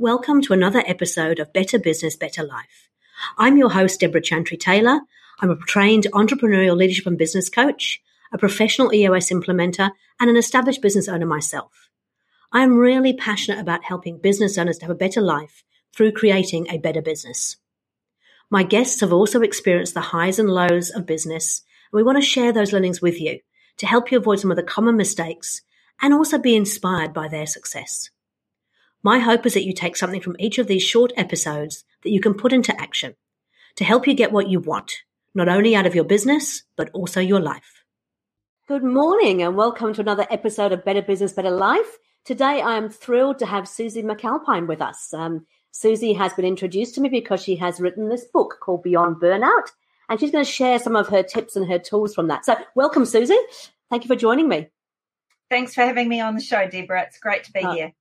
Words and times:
Welcome 0.00 0.40
to 0.44 0.54
another 0.54 0.82
episode 0.86 1.40
of 1.40 1.52
Better 1.52 1.78
Business, 1.78 2.16
Better 2.16 2.42
Life. 2.42 2.88
I'm 3.36 3.58
your 3.58 3.68
host, 3.68 4.00
Deborah 4.00 4.22
Chantry 4.22 4.56
Taylor. 4.56 5.00
I'm 5.40 5.50
a 5.50 5.58
trained 5.58 6.06
entrepreneurial 6.14 6.74
leadership 6.74 7.04
and 7.04 7.18
business 7.18 7.50
coach, 7.50 8.00
a 8.32 8.38
professional 8.38 8.94
EOS 8.94 9.28
implementer, 9.28 9.90
and 10.18 10.30
an 10.30 10.38
established 10.38 10.80
business 10.80 11.06
owner 11.06 11.26
myself. 11.26 11.90
I 12.50 12.62
am 12.62 12.78
really 12.78 13.12
passionate 13.12 13.60
about 13.60 13.84
helping 13.84 14.16
business 14.16 14.56
owners 14.56 14.78
to 14.78 14.86
have 14.86 14.90
a 14.90 14.94
better 14.94 15.20
life 15.20 15.64
through 15.94 16.12
creating 16.12 16.68
a 16.70 16.78
better 16.78 17.02
business. 17.02 17.58
My 18.48 18.62
guests 18.62 19.02
have 19.02 19.12
also 19.12 19.42
experienced 19.42 19.92
the 19.92 20.00
highs 20.00 20.38
and 20.38 20.48
lows 20.48 20.88
of 20.88 21.04
business, 21.04 21.62
and 21.92 21.98
we 21.98 22.02
want 22.02 22.16
to 22.16 22.22
share 22.22 22.54
those 22.54 22.72
learnings 22.72 23.02
with 23.02 23.20
you 23.20 23.40
to 23.76 23.86
help 23.86 24.10
you 24.10 24.16
avoid 24.16 24.40
some 24.40 24.50
of 24.50 24.56
the 24.56 24.62
common 24.62 24.96
mistakes 24.96 25.60
and 26.00 26.14
also 26.14 26.38
be 26.38 26.56
inspired 26.56 27.12
by 27.12 27.28
their 27.28 27.44
success. 27.44 28.08
My 29.02 29.18
hope 29.18 29.46
is 29.46 29.54
that 29.54 29.64
you 29.64 29.72
take 29.72 29.96
something 29.96 30.20
from 30.20 30.36
each 30.38 30.58
of 30.58 30.66
these 30.66 30.82
short 30.82 31.10
episodes 31.16 31.84
that 32.02 32.10
you 32.10 32.20
can 32.20 32.34
put 32.34 32.52
into 32.52 32.78
action 32.78 33.14
to 33.76 33.84
help 33.84 34.06
you 34.06 34.12
get 34.12 34.30
what 34.30 34.50
you 34.50 34.60
want, 34.60 34.92
not 35.34 35.48
only 35.48 35.74
out 35.74 35.86
of 35.86 35.94
your 35.94 36.04
business, 36.04 36.64
but 36.76 36.90
also 36.92 37.18
your 37.18 37.40
life. 37.40 37.82
Good 38.68 38.84
morning 38.84 39.42
and 39.42 39.56
welcome 39.56 39.94
to 39.94 40.02
another 40.02 40.26
episode 40.28 40.72
of 40.72 40.84
Better 40.84 41.00
Business, 41.00 41.32
Better 41.32 41.50
Life. 41.50 41.96
Today 42.26 42.60
I 42.60 42.76
am 42.76 42.90
thrilled 42.90 43.38
to 43.38 43.46
have 43.46 43.66
Susie 43.66 44.02
McAlpine 44.02 44.66
with 44.66 44.82
us. 44.82 45.14
Um, 45.14 45.46
Susie 45.70 46.12
has 46.12 46.34
been 46.34 46.44
introduced 46.44 46.94
to 46.96 47.00
me 47.00 47.08
because 47.08 47.42
she 47.42 47.56
has 47.56 47.80
written 47.80 48.10
this 48.10 48.26
book 48.26 48.58
called 48.60 48.82
Beyond 48.82 49.16
Burnout, 49.16 49.70
and 50.10 50.20
she's 50.20 50.30
going 50.30 50.44
to 50.44 50.50
share 50.50 50.78
some 50.78 50.94
of 50.94 51.08
her 51.08 51.22
tips 51.22 51.56
and 51.56 51.66
her 51.70 51.78
tools 51.78 52.14
from 52.14 52.28
that. 52.28 52.44
So, 52.44 52.54
welcome, 52.74 53.06
Susie. 53.06 53.38
Thank 53.88 54.04
you 54.04 54.08
for 54.08 54.16
joining 54.16 54.46
me. 54.46 54.68
Thanks 55.48 55.72
for 55.72 55.80
having 55.80 56.08
me 56.10 56.20
on 56.20 56.34
the 56.34 56.42
show, 56.42 56.68
Deborah. 56.68 57.04
It's 57.04 57.18
great 57.18 57.44
to 57.44 57.52
be 57.52 57.60
oh, 57.64 57.72
here. 57.72 57.92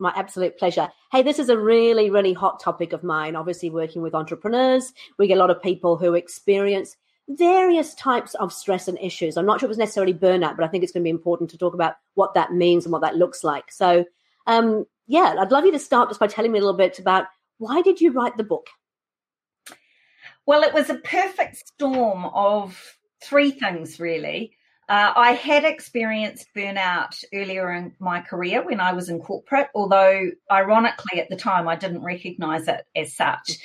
My 0.00 0.12
absolute 0.16 0.58
pleasure. 0.58 0.88
Hey, 1.12 1.22
this 1.22 1.38
is 1.38 1.50
a 1.50 1.58
really, 1.58 2.10
really 2.10 2.32
hot 2.32 2.58
topic 2.58 2.94
of 2.94 3.04
mine. 3.04 3.36
Obviously, 3.36 3.68
working 3.68 4.00
with 4.00 4.14
entrepreneurs, 4.14 4.94
we 5.18 5.26
get 5.26 5.36
a 5.36 5.40
lot 5.40 5.50
of 5.50 5.62
people 5.62 5.98
who 5.98 6.14
experience 6.14 6.96
various 7.28 7.94
types 7.94 8.34
of 8.36 8.50
stress 8.50 8.88
and 8.88 8.98
issues. 8.98 9.36
I'm 9.36 9.44
not 9.44 9.60
sure 9.60 9.66
it 9.66 9.68
was 9.68 9.78
necessarily 9.78 10.14
burnout, 10.14 10.56
but 10.56 10.64
I 10.64 10.68
think 10.68 10.82
it's 10.82 10.92
going 10.92 11.02
to 11.02 11.04
be 11.04 11.10
important 11.10 11.50
to 11.50 11.58
talk 11.58 11.74
about 11.74 11.96
what 12.14 12.32
that 12.32 12.52
means 12.52 12.86
and 12.86 12.92
what 12.92 13.02
that 13.02 13.16
looks 13.16 13.44
like. 13.44 13.70
So, 13.70 14.06
um, 14.46 14.86
yeah, 15.06 15.36
I'd 15.38 15.52
love 15.52 15.66
you 15.66 15.72
to 15.72 15.78
start 15.78 16.08
just 16.08 16.18
by 16.18 16.26
telling 16.26 16.50
me 16.50 16.58
a 16.58 16.62
little 16.62 16.76
bit 16.76 16.98
about 16.98 17.26
why 17.58 17.82
did 17.82 18.00
you 18.00 18.10
write 18.10 18.38
the 18.38 18.42
book? 18.42 18.68
Well, 20.46 20.62
it 20.62 20.72
was 20.72 20.88
a 20.88 20.94
perfect 20.94 21.68
storm 21.68 22.24
of 22.24 22.96
three 23.22 23.50
things, 23.50 24.00
really. 24.00 24.56
Uh, 24.90 25.12
I 25.14 25.32
had 25.34 25.62
experienced 25.62 26.48
burnout 26.52 27.22
earlier 27.32 27.70
in 27.70 27.92
my 28.00 28.22
career 28.22 28.60
when 28.60 28.80
I 28.80 28.92
was 28.92 29.08
in 29.08 29.20
corporate, 29.20 29.68
although 29.72 30.32
ironically 30.50 31.20
at 31.20 31.28
the 31.28 31.36
time 31.36 31.68
I 31.68 31.76
didn't 31.76 32.02
recognize 32.02 32.66
it 32.66 32.84
as 32.96 33.14
such. 33.14 33.58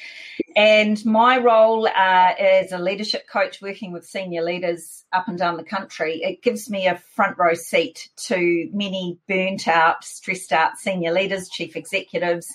And 0.55 1.03
my 1.03 1.39
role 1.39 1.87
uh, 1.87 1.91
as 2.39 2.71
a 2.71 2.77
leadership 2.77 3.27
coach 3.27 3.59
working 3.59 3.91
with 3.91 4.05
senior 4.05 4.43
leaders 4.43 5.03
up 5.11 5.27
and 5.27 5.35
down 5.35 5.57
the 5.57 5.63
country, 5.63 6.21
it 6.21 6.43
gives 6.43 6.69
me 6.69 6.85
a 6.85 7.01
front 7.15 7.39
row 7.39 7.55
seat 7.55 8.07
to 8.27 8.69
many 8.71 9.17
burnt 9.27 9.67
out, 9.67 10.03
stressed 10.03 10.53
out 10.53 10.77
senior 10.77 11.11
leaders, 11.11 11.49
chief 11.49 11.75
executives, 11.75 12.53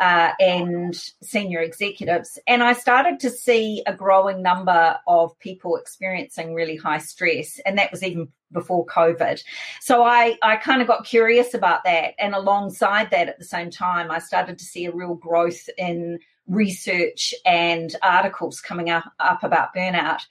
uh, 0.00 0.32
and 0.40 0.94
senior 1.22 1.60
executives. 1.60 2.38
And 2.46 2.62
I 2.62 2.72
started 2.72 3.20
to 3.20 3.30
see 3.30 3.82
a 3.86 3.94
growing 3.94 4.42
number 4.42 4.98
of 5.06 5.38
people 5.38 5.76
experiencing 5.76 6.54
really 6.54 6.76
high 6.76 6.98
stress. 6.98 7.60
And 7.64 7.78
that 7.78 7.90
was 7.90 8.02
even 8.02 8.28
before 8.52 8.86
COVID. 8.86 9.42
So 9.80 10.02
I, 10.02 10.36
I 10.42 10.56
kind 10.56 10.80
of 10.80 10.88
got 10.88 11.04
curious 11.04 11.54
about 11.54 11.84
that. 11.84 12.14
And 12.18 12.34
alongside 12.34 13.10
that, 13.10 13.28
at 13.28 13.38
the 13.38 13.44
same 13.44 13.70
time, 13.70 14.10
I 14.10 14.18
started 14.18 14.58
to 14.58 14.64
see 14.64 14.86
a 14.86 14.92
real 14.92 15.14
growth 15.14 15.68
in 15.76 16.18
research 16.46 17.34
and 17.44 17.94
articles 18.02 18.60
coming 18.60 18.90
up, 18.90 19.04
up 19.18 19.42
about 19.42 19.74
burnout. 19.74 20.22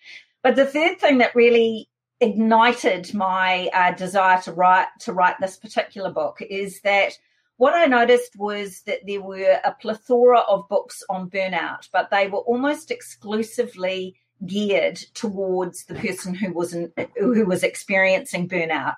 But 0.42 0.56
the 0.56 0.66
third 0.66 1.00
thing 1.00 1.20
that 1.20 1.36
really 1.36 1.90
ignited 2.20 3.14
my 3.14 3.70
uh, 3.74 3.92
desire 3.92 4.42
to 4.42 4.54
write 4.54 4.88
to 5.02 5.12
write 5.12 5.36
this 5.42 5.58
particular 5.58 6.10
book 6.12 6.42
is 6.42 6.80
that 6.82 7.18
what 7.58 7.74
I 7.74 7.86
noticed 7.86 8.36
was 8.38 8.82
that 8.82 9.00
there 9.06 9.22
were 9.22 9.60
a 9.64 9.76
plethora 9.80 10.40
of 10.40 10.68
books 10.70 11.04
on 11.10 11.30
burnout, 11.30 11.88
but 11.92 12.10
they 12.10 12.28
were 12.28 12.40
almost 12.40 12.92
exclusively 12.92 14.16
geared 14.46 14.98
towards 15.14 15.86
the 15.86 15.96
person 15.96 16.34
who 16.34 16.52
was 16.52 16.74
in, 16.74 16.92
who 17.18 17.46
was 17.46 17.64
experiencing 17.64 18.50
burnout. 18.50 18.96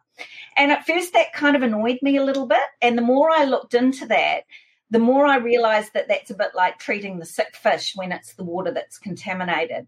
And 0.57 0.71
at 0.71 0.85
first 0.85 1.13
that 1.13 1.33
kind 1.33 1.55
of 1.55 1.63
annoyed 1.63 1.99
me 2.01 2.17
a 2.17 2.23
little 2.23 2.47
bit, 2.47 2.63
and 2.81 2.97
the 2.97 3.03
more 3.03 3.29
I 3.29 3.43
looked 3.43 3.73
into 3.73 4.05
that, 4.07 4.43
the 4.89 4.99
more 4.99 5.25
I 5.25 5.37
realized 5.37 5.93
that 5.93 6.07
that's 6.07 6.31
a 6.31 6.35
bit 6.35 6.51
like 6.55 6.79
treating 6.79 7.19
the 7.19 7.25
sick 7.25 7.55
fish 7.55 7.93
when 7.95 8.11
it's 8.11 8.35
the 8.35 8.43
water 8.43 8.71
that's 8.71 8.97
contaminated. 8.97 9.87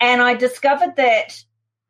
And 0.00 0.20
I 0.20 0.34
discovered 0.34 0.96
that 0.96 1.42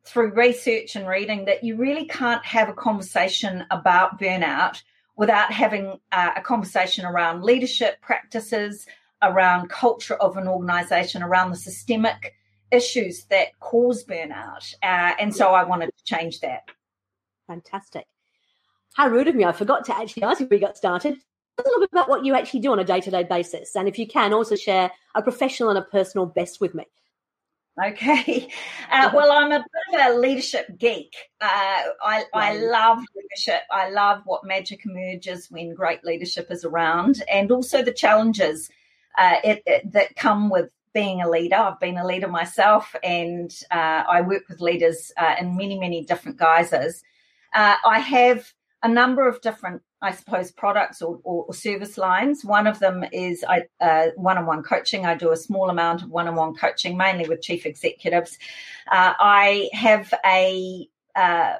through 0.05 0.33
research 0.33 0.95
and 0.95 1.07
reading 1.07 1.45
that 1.45 1.63
you 1.63 1.75
really 1.75 2.05
can't 2.05 2.45
have 2.45 2.69
a 2.69 2.73
conversation 2.73 3.65
about 3.69 4.19
burnout 4.19 4.81
without 5.17 5.51
having 5.51 5.99
uh, 6.11 6.31
a 6.35 6.41
conversation 6.41 7.03
around 7.03 7.43
leadership 7.43 7.99
practices, 8.01 8.85
around 9.21 9.69
culture 9.69 10.15
of 10.15 10.37
an 10.37 10.47
organization, 10.47 11.23
around 11.23 11.49
the 11.49 11.57
systemic 11.57 12.35
issues 12.71 13.25
that 13.25 13.47
cause 13.59 14.05
burnout. 14.05 14.73
Uh, 14.83 15.13
and 15.19 15.35
so 15.35 15.49
I 15.49 15.63
wanted 15.63 15.91
to 15.97 16.03
change 16.03 16.39
that. 16.41 16.69
Fantastic. 17.47 18.05
How 18.93 19.07
rude 19.09 19.27
of 19.27 19.35
me. 19.35 19.45
I 19.45 19.51
forgot 19.51 19.85
to 19.85 19.97
actually 19.97 20.23
ask 20.23 20.39
you 20.39 20.47
we 20.49 20.59
got 20.59 20.77
started. 20.77 21.17
A 21.59 21.63
little 21.63 21.79
bit 21.79 21.89
about 21.91 22.09
what 22.09 22.23
you 22.23 22.35
actually 22.35 22.59
do 22.59 22.71
on 22.71 22.79
a 22.79 22.83
day 22.83 23.01
to 23.01 23.09
day 23.09 23.23
basis. 23.23 23.75
And 23.75 23.87
if 23.87 23.97
you 23.97 24.07
can, 24.07 24.33
also 24.33 24.55
share 24.55 24.91
a 25.15 25.23
professional 25.23 25.69
and 25.69 25.79
a 25.79 25.81
personal 25.81 26.27
best 26.27 26.61
with 26.61 26.75
me. 26.75 26.85
Okay. 27.83 28.49
Uh, 28.89 29.11
well, 29.13 29.33
I'm 29.33 29.51
a 29.51 29.59
bit 29.59 29.99
of 29.99 30.15
a 30.15 30.17
leadership 30.17 30.65
geek. 30.77 31.13
Uh, 31.41 31.81
I, 32.01 32.23
I 32.33 32.55
love 32.55 32.99
leadership. 33.13 33.63
I 33.69 33.89
love 33.89 34.21
what 34.23 34.45
magic 34.45 34.85
emerges 34.85 35.51
when 35.51 35.75
great 35.75 36.05
leadership 36.05 36.47
is 36.49 36.63
around 36.63 37.21
and 37.29 37.51
also 37.51 37.83
the 37.83 37.91
challenges 37.91 38.69
uh, 39.17 39.35
it, 39.43 39.63
it, 39.65 39.91
that 39.91 40.15
come 40.15 40.49
with 40.49 40.69
being 40.93 41.21
a 41.21 41.29
leader. 41.29 41.57
I've 41.57 41.81
been 41.81 41.97
a 41.97 42.07
leader 42.07 42.29
myself 42.29 42.95
and 43.03 43.53
uh, 43.69 44.03
I 44.07 44.21
work 44.21 44.43
with 44.47 44.61
leaders 44.61 45.11
uh, 45.17 45.35
in 45.37 45.57
many, 45.57 45.77
many 45.77 46.05
different 46.05 46.37
guises. 46.37 47.03
Uh, 47.53 47.75
I 47.85 47.99
have 47.99 48.53
a 48.81 48.87
number 48.87 49.27
of 49.27 49.41
different 49.41 49.81
I 50.01 50.11
suppose, 50.11 50.51
products 50.51 51.01
or, 51.01 51.19
or, 51.23 51.45
or, 51.45 51.53
service 51.53 51.97
lines. 51.97 52.45
One 52.45 52.67
of 52.67 52.77
them 52.79 53.03
is 53.11 53.43
I, 53.47 53.63
uh, 53.81 54.09
one-on-one 54.15 54.61
coaching. 54.61 55.07
I 55.07 55.15
do 55.15 55.31
a 55.31 55.37
small 55.37 55.71
amount 55.71 56.03
of 56.03 56.09
one-on-one 56.09 56.53
coaching, 56.55 56.97
mainly 56.97 57.27
with 57.27 57.41
chief 57.41 57.65
executives. 57.65 58.37
Uh, 58.91 59.13
I 59.19 59.69
have 59.73 60.13
a 60.23 60.87
uh, 61.15 61.55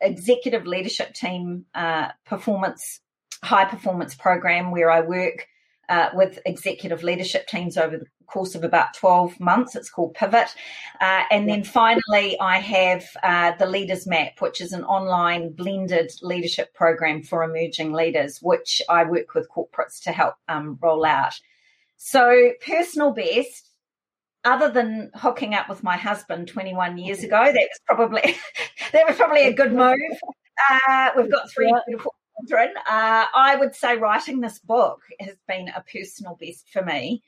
executive 0.00 0.66
leadership 0.66 1.14
team 1.14 1.66
uh, 1.76 2.08
performance, 2.24 3.00
high 3.44 3.66
performance 3.66 4.16
program 4.16 4.72
where 4.72 4.90
I 4.90 5.02
work 5.02 5.46
uh, 5.88 6.10
with 6.14 6.38
executive 6.46 7.02
leadership 7.02 7.46
teams 7.46 7.76
over 7.76 7.98
the 7.98 8.06
course 8.26 8.54
of 8.54 8.64
about 8.64 8.94
12 8.94 9.38
months. 9.40 9.76
It's 9.76 9.90
called 9.90 10.14
Pivot. 10.14 10.48
Uh, 11.00 11.22
and 11.30 11.48
then 11.48 11.64
finally, 11.64 12.38
I 12.40 12.58
have 12.58 13.06
uh, 13.22 13.52
the 13.52 13.66
Leaders 13.66 14.06
Map, 14.06 14.40
which 14.40 14.60
is 14.60 14.72
an 14.72 14.84
online 14.84 15.52
blended 15.52 16.12
leadership 16.22 16.74
program 16.74 17.22
for 17.22 17.42
emerging 17.42 17.92
leaders, 17.92 18.40
which 18.42 18.82
I 18.88 19.04
work 19.04 19.34
with 19.34 19.48
corporates 19.48 20.02
to 20.04 20.12
help 20.12 20.34
um, 20.48 20.78
roll 20.82 21.04
out. 21.04 21.34
So, 21.96 22.52
personal 22.64 23.12
best, 23.12 23.70
other 24.44 24.70
than 24.70 25.10
hooking 25.14 25.54
up 25.54 25.68
with 25.68 25.82
my 25.82 25.96
husband 25.96 26.48
21 26.48 26.98
years 26.98 27.24
ago, 27.24 27.42
that 27.42 27.54
was 27.54 27.80
probably 27.86 28.36
that 28.92 29.06
was 29.06 29.16
probably 29.16 29.46
a 29.46 29.52
good 29.52 29.72
move. 29.72 29.96
Uh, 30.88 31.10
we've 31.16 31.30
got 31.30 31.50
three 31.50 31.74
beautiful 31.86 32.14
children. 32.38 32.74
Uh, 32.88 33.26
I 33.34 33.56
would 33.56 33.74
say 33.74 33.96
writing 33.96 34.40
this 34.40 34.58
book 34.58 35.02
has 35.20 35.36
been 35.46 35.68
a 35.68 35.84
personal 35.90 36.36
best 36.40 36.68
for 36.70 36.82
me 36.82 37.22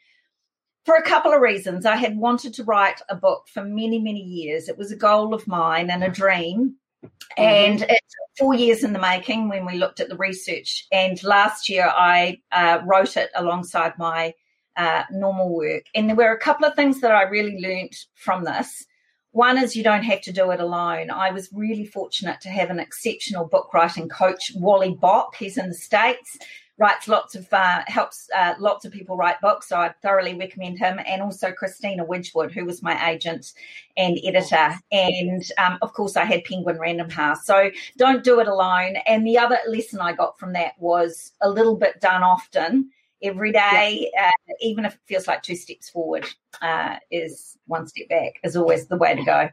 for 0.85 0.97
a 0.97 1.03
couple 1.03 1.33
of 1.33 1.41
reasons. 1.41 1.85
I 1.85 1.97
had 1.97 2.17
wanted 2.17 2.55
to 2.55 2.65
write 2.65 3.03
a 3.09 3.15
book 3.15 3.47
for 3.53 3.63
many, 3.63 3.99
many 3.99 4.23
years. 4.23 4.69
It 4.69 4.79
was 4.79 4.91
a 4.91 4.97
goal 4.97 5.35
of 5.35 5.47
mine 5.47 5.91
and 5.91 6.03
a 6.03 6.09
dream. 6.09 6.77
Mm-hmm. 7.05 7.43
And 7.43 7.83
it's 7.83 8.15
four 8.39 8.55
years 8.55 8.85
in 8.85 8.93
the 8.93 8.99
making 8.99 9.49
when 9.49 9.67
we 9.67 9.77
looked 9.77 10.01
at 10.01 10.09
the 10.09 10.17
research. 10.17 10.87
And 10.91 11.23
last 11.23 11.69
year 11.69 11.93
I 11.95 12.41
uh, 12.53 12.81
wrote 12.87 13.17
it 13.17 13.31
alongside 13.35 13.99
my 13.99 14.33
uh, 14.77 15.03
normal 15.11 15.55
work. 15.55 15.85
And 15.95 16.09
there 16.09 16.17
were 16.17 16.33
a 16.33 16.39
couple 16.39 16.65
of 16.65 16.75
things 16.75 17.01
that 17.01 17.13
I 17.13 17.23
really 17.25 17.61
learned 17.61 17.95
from 18.15 18.45
this. 18.45 18.87
One 19.33 19.59
is 19.59 19.77
you 19.77 19.85
don't 19.85 20.05
have 20.05 20.23
to 20.23 20.33
do 20.33 20.51
it 20.51 20.61
alone. 20.61 21.11
I 21.11 21.31
was 21.31 21.51
really 21.53 21.85
fortunate 21.85 22.41
to 22.43 22.49
have 22.49 22.71
an 22.71 22.81
exceptional 22.81 23.45
book 23.45 23.73
writing 23.75 24.09
coach, 24.09 24.53
Wally 24.55 24.95
Bock. 24.95 25.37
He's 25.37 25.59
in 25.59 25.69
the 25.69 25.75
States 25.75 26.39
writes 26.79 27.09
lots 27.09 27.35
of 27.35 27.47
uh, 27.53 27.83
helps 27.87 28.29
uh, 28.35 28.55
lots 28.59 28.85
of 28.85 28.93
people 28.93 29.17
write 29.17 29.41
books. 29.41 29.69
So 29.69 29.77
I 29.77 29.93
thoroughly 30.01 30.35
recommend 30.35 30.79
him, 30.79 30.99
and 31.07 31.21
also 31.21 31.53
Christina 31.53 32.05
Wedgwood, 32.05 32.53
who 32.53 32.65
was 32.65 32.83
my 32.83 33.11
agent 33.11 33.53
and 33.97 34.19
editor, 34.25 34.79
and 34.91 35.45
um, 35.59 35.79
of 35.83 35.93
course 35.93 36.17
I 36.17 36.25
had 36.25 36.45
Penguin 36.45 36.79
Random 36.79 37.11
House. 37.11 37.45
So 37.45 37.71
don't 37.97 38.25
do 38.25 38.41
it 38.41 38.49
alone. 38.49 38.97
And 39.07 39.27
the 39.27 39.39
other 39.39 39.59
lesson 39.69 40.01
I 40.01 40.13
got 40.13 40.39
from 40.39 40.53
that 40.55 40.73
was 40.79 41.33
a 41.41 41.51
little 41.51 41.77
bit 41.77 42.01
done 42.01 42.23
often 42.23 42.91
every 43.23 43.53
day, 43.53 44.11
uh, 44.21 44.31
even 44.61 44.85
if 44.85 44.95
it 44.95 45.01
feels 45.07 45.27
like 45.27 45.43
two 45.43 45.57
steps 45.57 45.91
forward, 45.91 46.27
uh, 46.63 46.97
is 47.11 47.57
one 47.67 47.87
step 47.87 48.09
back, 48.09 48.41
is 48.43 48.57
always 48.57 48.87
the 48.87 48.97
way 48.97 49.15
to 49.15 49.25
go. 49.25 49.49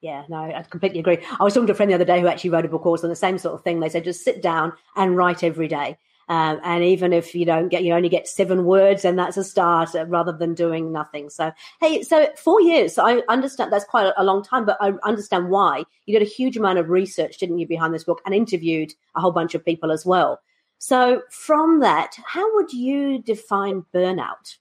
Yeah, 0.00 0.24
no, 0.28 0.36
I 0.36 0.62
completely 0.62 1.00
agree. 1.00 1.18
I 1.40 1.42
was 1.42 1.54
talking 1.54 1.66
to 1.66 1.72
a 1.72 1.76
friend 1.76 1.90
the 1.90 1.96
other 1.96 2.04
day 2.04 2.20
who 2.20 2.28
actually 2.28 2.50
wrote 2.50 2.64
a 2.64 2.68
book 2.68 2.86
also 2.86 3.06
on 3.06 3.10
the 3.10 3.16
same 3.16 3.36
sort 3.36 3.54
of 3.54 3.64
thing. 3.64 3.80
They 3.80 3.88
said 3.88 4.04
just 4.04 4.24
sit 4.24 4.42
down 4.42 4.72
and 4.94 5.16
write 5.16 5.42
every 5.42 5.66
day. 5.66 5.98
Um, 6.28 6.60
and 6.62 6.84
even 6.84 7.14
if 7.14 7.34
you 7.34 7.46
don't 7.46 7.68
get, 7.68 7.84
you 7.84 7.94
only 7.94 8.10
get 8.10 8.28
seven 8.28 8.64
words, 8.64 9.04
and 9.04 9.18
that's 9.18 9.38
a 9.38 9.44
start 9.44 9.94
uh, 9.94 10.04
rather 10.06 10.30
than 10.30 10.54
doing 10.54 10.92
nothing. 10.92 11.30
So, 11.30 11.52
hey, 11.80 12.02
so 12.02 12.28
four 12.36 12.60
years, 12.60 12.94
so 12.94 13.06
I 13.06 13.22
understand 13.28 13.72
that's 13.72 13.86
quite 13.86 14.06
a, 14.06 14.20
a 14.20 14.24
long 14.24 14.44
time, 14.44 14.66
but 14.66 14.76
I 14.80 14.92
understand 15.04 15.48
why. 15.48 15.84
You 16.04 16.18
did 16.18 16.26
a 16.26 16.30
huge 16.30 16.56
amount 16.56 16.78
of 16.78 16.90
research, 16.90 17.38
didn't 17.38 17.58
you, 17.58 17.66
behind 17.66 17.94
this 17.94 18.04
book 18.04 18.20
and 18.26 18.34
interviewed 18.34 18.94
a 19.16 19.22
whole 19.22 19.32
bunch 19.32 19.54
of 19.54 19.64
people 19.64 19.90
as 19.90 20.04
well. 20.04 20.38
So, 20.78 21.22
from 21.30 21.80
that, 21.80 22.16
how 22.24 22.54
would 22.54 22.72
you 22.72 23.20
define 23.20 23.84
burnout? 23.92 24.56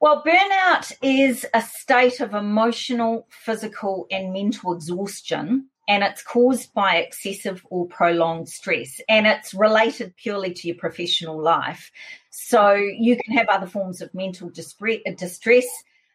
Well, 0.00 0.24
burnout 0.24 0.92
is 1.02 1.46
a 1.54 1.62
state 1.62 2.20
of 2.20 2.34
emotional, 2.34 3.28
physical, 3.30 4.06
and 4.10 4.32
mental 4.32 4.72
exhaustion, 4.72 5.68
and 5.88 6.02
it's 6.02 6.22
caused 6.22 6.74
by 6.74 6.96
excessive 6.96 7.64
or 7.70 7.86
prolonged 7.86 8.48
stress, 8.48 9.00
and 9.08 9.26
it's 9.26 9.54
related 9.54 10.16
purely 10.16 10.52
to 10.54 10.68
your 10.68 10.76
professional 10.76 11.40
life. 11.40 11.92
So, 12.30 12.74
you 12.74 13.16
can 13.16 13.36
have 13.36 13.48
other 13.48 13.68
forms 13.68 14.00
of 14.00 14.12
mental 14.14 14.50
distress 14.50 15.66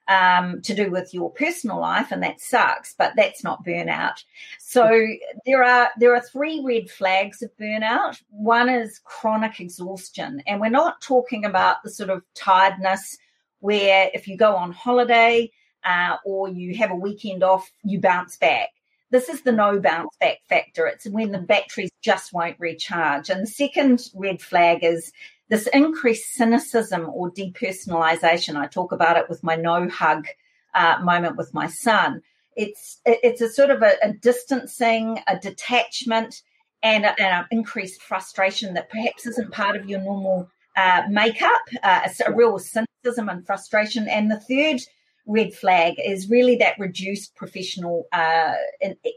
um, 0.07 0.61
to 0.61 0.75
do 0.75 0.91
with 0.91 1.13
your 1.13 1.31
personal 1.31 1.79
life, 1.79 2.11
and 2.11 2.21
that 2.23 2.41
sucks. 2.41 2.93
But 2.97 3.13
that's 3.15 3.43
not 3.43 3.65
burnout. 3.65 4.23
So 4.59 5.07
there 5.45 5.63
are 5.63 5.89
there 5.97 6.15
are 6.15 6.21
three 6.21 6.61
red 6.63 6.89
flags 6.89 7.41
of 7.41 7.51
burnout. 7.59 8.21
One 8.29 8.69
is 8.69 8.99
chronic 9.03 9.59
exhaustion, 9.59 10.41
and 10.47 10.61
we're 10.61 10.69
not 10.69 11.01
talking 11.01 11.45
about 11.45 11.83
the 11.83 11.89
sort 11.89 12.09
of 12.09 12.23
tiredness 12.33 13.17
where 13.59 14.11
if 14.13 14.27
you 14.27 14.37
go 14.37 14.55
on 14.55 14.71
holiday 14.71 15.51
uh, 15.83 16.17
or 16.25 16.47
you 16.49 16.75
have 16.75 16.91
a 16.91 16.95
weekend 16.95 17.43
off, 17.43 17.71
you 17.83 17.99
bounce 17.99 18.37
back. 18.37 18.69
This 19.11 19.29
is 19.29 19.41
the 19.41 19.51
no 19.51 19.79
bounce 19.79 20.15
back 20.19 20.39
factor. 20.49 20.87
It's 20.87 21.07
when 21.07 21.31
the 21.31 21.39
batteries 21.39 21.91
just 22.01 22.33
won't 22.33 22.59
recharge. 22.59 23.29
And 23.29 23.43
the 23.43 23.47
second 23.47 24.09
red 24.13 24.41
flag 24.41 24.83
is 24.83 25.11
this 25.49 25.67
increased 25.67 26.33
cynicism 26.33 27.09
or 27.13 27.31
depersonalization. 27.31 28.55
I 28.55 28.67
talk 28.67 28.91
about 28.91 29.17
it 29.17 29.29
with 29.29 29.43
my 29.43 29.55
no 29.55 29.87
hug 29.89 30.27
uh, 30.73 30.97
moment 31.03 31.37
with 31.37 31.53
my 31.53 31.67
son. 31.67 32.21
It's 32.55 33.01
it's 33.05 33.41
a 33.41 33.49
sort 33.49 33.69
of 33.69 33.81
a, 33.81 33.93
a 34.01 34.13
distancing, 34.13 35.19
a 35.27 35.37
detachment, 35.37 36.41
and, 36.81 37.05
an 37.05 37.45
increased 37.51 38.01
frustration 38.01 38.73
that 38.75 38.89
perhaps 38.89 39.25
isn't 39.25 39.51
part 39.51 39.75
of 39.75 39.89
your 39.89 39.99
normal 39.99 40.49
uh, 40.77 41.03
makeup. 41.09 41.61
Uh, 41.83 42.07
a 42.25 42.31
real 42.33 42.57
cynicism 42.59 43.29
and 43.29 43.45
frustration. 43.45 44.07
And 44.07 44.31
the 44.31 44.39
third 44.39 44.81
red 45.27 45.53
flag 45.53 45.95
is 46.03 46.29
really 46.29 46.55
that 46.57 46.77
reduced 46.79 47.35
professional 47.35 48.07
uh, 48.11 48.53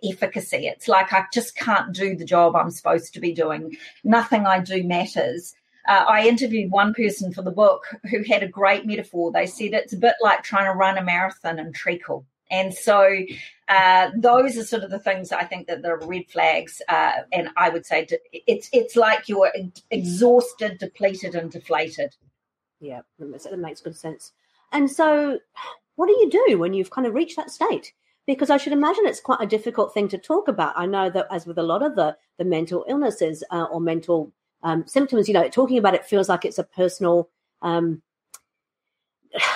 efficacy. 0.02 0.66
It's 0.66 0.88
like 0.88 1.12
I 1.12 1.24
just 1.32 1.56
can't 1.56 1.92
do 1.92 2.16
the 2.16 2.24
job 2.24 2.56
I'm 2.56 2.70
supposed 2.70 3.12
to 3.14 3.20
be 3.20 3.32
doing. 3.32 3.76
Nothing 4.04 4.46
I 4.46 4.60
do 4.60 4.82
matters. 4.84 5.54
Uh, 5.86 6.04
I 6.08 6.26
interviewed 6.26 6.70
one 6.70 6.94
person 6.94 7.32
for 7.32 7.42
the 7.42 7.50
book 7.50 7.84
who 8.10 8.22
had 8.24 8.42
a 8.42 8.48
great 8.48 8.86
metaphor. 8.86 9.32
They 9.32 9.46
said 9.46 9.72
it's 9.72 9.92
a 9.92 9.98
bit 9.98 10.14
like 10.22 10.42
trying 10.42 10.66
to 10.66 10.78
run 10.78 10.98
a 10.98 11.02
marathon 11.02 11.58
in 11.58 11.72
treacle. 11.72 12.26
And 12.50 12.72
so 12.72 13.06
uh, 13.68 14.10
those 14.16 14.56
are 14.56 14.64
sort 14.64 14.82
of 14.82 14.90
the 14.90 14.98
things 14.98 15.32
I 15.32 15.44
think 15.44 15.66
that 15.66 15.84
are 15.84 15.98
red 16.06 16.26
flags. 16.28 16.80
Uh, 16.88 17.12
and 17.32 17.50
I 17.56 17.68
would 17.68 17.84
say 17.84 18.06
it's 18.32 18.68
it's 18.72 18.96
like 18.96 19.28
you're 19.28 19.52
exhausted, 19.90 20.78
depleted, 20.78 21.34
and 21.34 21.50
deflated. 21.50 22.16
Yeah, 22.80 23.00
that 23.18 23.58
makes 23.58 23.80
good 23.80 23.96
sense. 23.96 24.32
And 24.72 24.90
so, 24.90 25.38
what 25.96 26.06
do 26.06 26.12
you 26.12 26.30
do 26.30 26.58
when 26.58 26.74
you've 26.74 26.90
kind 26.90 27.06
of 27.06 27.14
reached 27.14 27.36
that 27.36 27.50
state? 27.50 27.92
Because 28.26 28.50
I 28.50 28.58
should 28.58 28.72
imagine 28.72 29.06
it's 29.06 29.20
quite 29.20 29.40
a 29.40 29.46
difficult 29.46 29.94
thing 29.94 30.08
to 30.08 30.18
talk 30.18 30.48
about. 30.48 30.74
I 30.76 30.86
know 30.86 31.10
that, 31.10 31.26
as 31.30 31.46
with 31.46 31.58
a 31.58 31.62
lot 31.62 31.82
of 31.82 31.96
the 31.96 32.16
the 32.38 32.44
mental 32.44 32.84
illnesses 32.88 33.44
uh, 33.50 33.64
or 33.64 33.80
mental 33.80 34.32
um, 34.62 34.86
symptoms, 34.86 35.28
you 35.28 35.34
know, 35.34 35.48
talking 35.48 35.78
about 35.78 35.94
it 35.94 36.04
feels 36.04 36.28
like 36.28 36.44
it's 36.44 36.58
a 36.58 36.64
personal 36.64 37.30
um, 37.62 38.02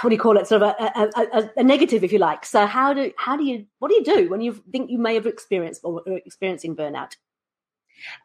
what 0.03 0.11
do 0.11 0.15
you 0.15 0.21
call 0.21 0.37
it? 0.37 0.47
Sort 0.47 0.63
of 0.63 0.75
a, 0.79 0.85
a, 0.85 1.11
a, 1.17 1.51
a, 1.57 1.63
negative, 1.63 2.05
if 2.05 2.13
you 2.13 2.19
like. 2.19 2.45
So 2.45 2.67
how 2.67 2.93
do 2.93 3.13
how 3.17 3.37
do 3.37 3.45
you 3.45 3.67
what 3.79 3.89
do 3.89 3.95
you 3.95 4.05
do 4.05 4.29
when 4.29 4.41
you 4.41 4.63
think 4.71 4.91
you 4.91 4.99
may 4.99 5.15
have 5.15 5.27
experienced 5.27 5.81
or 5.85 6.03
experiencing 6.07 6.77
burnout? 6.77 7.17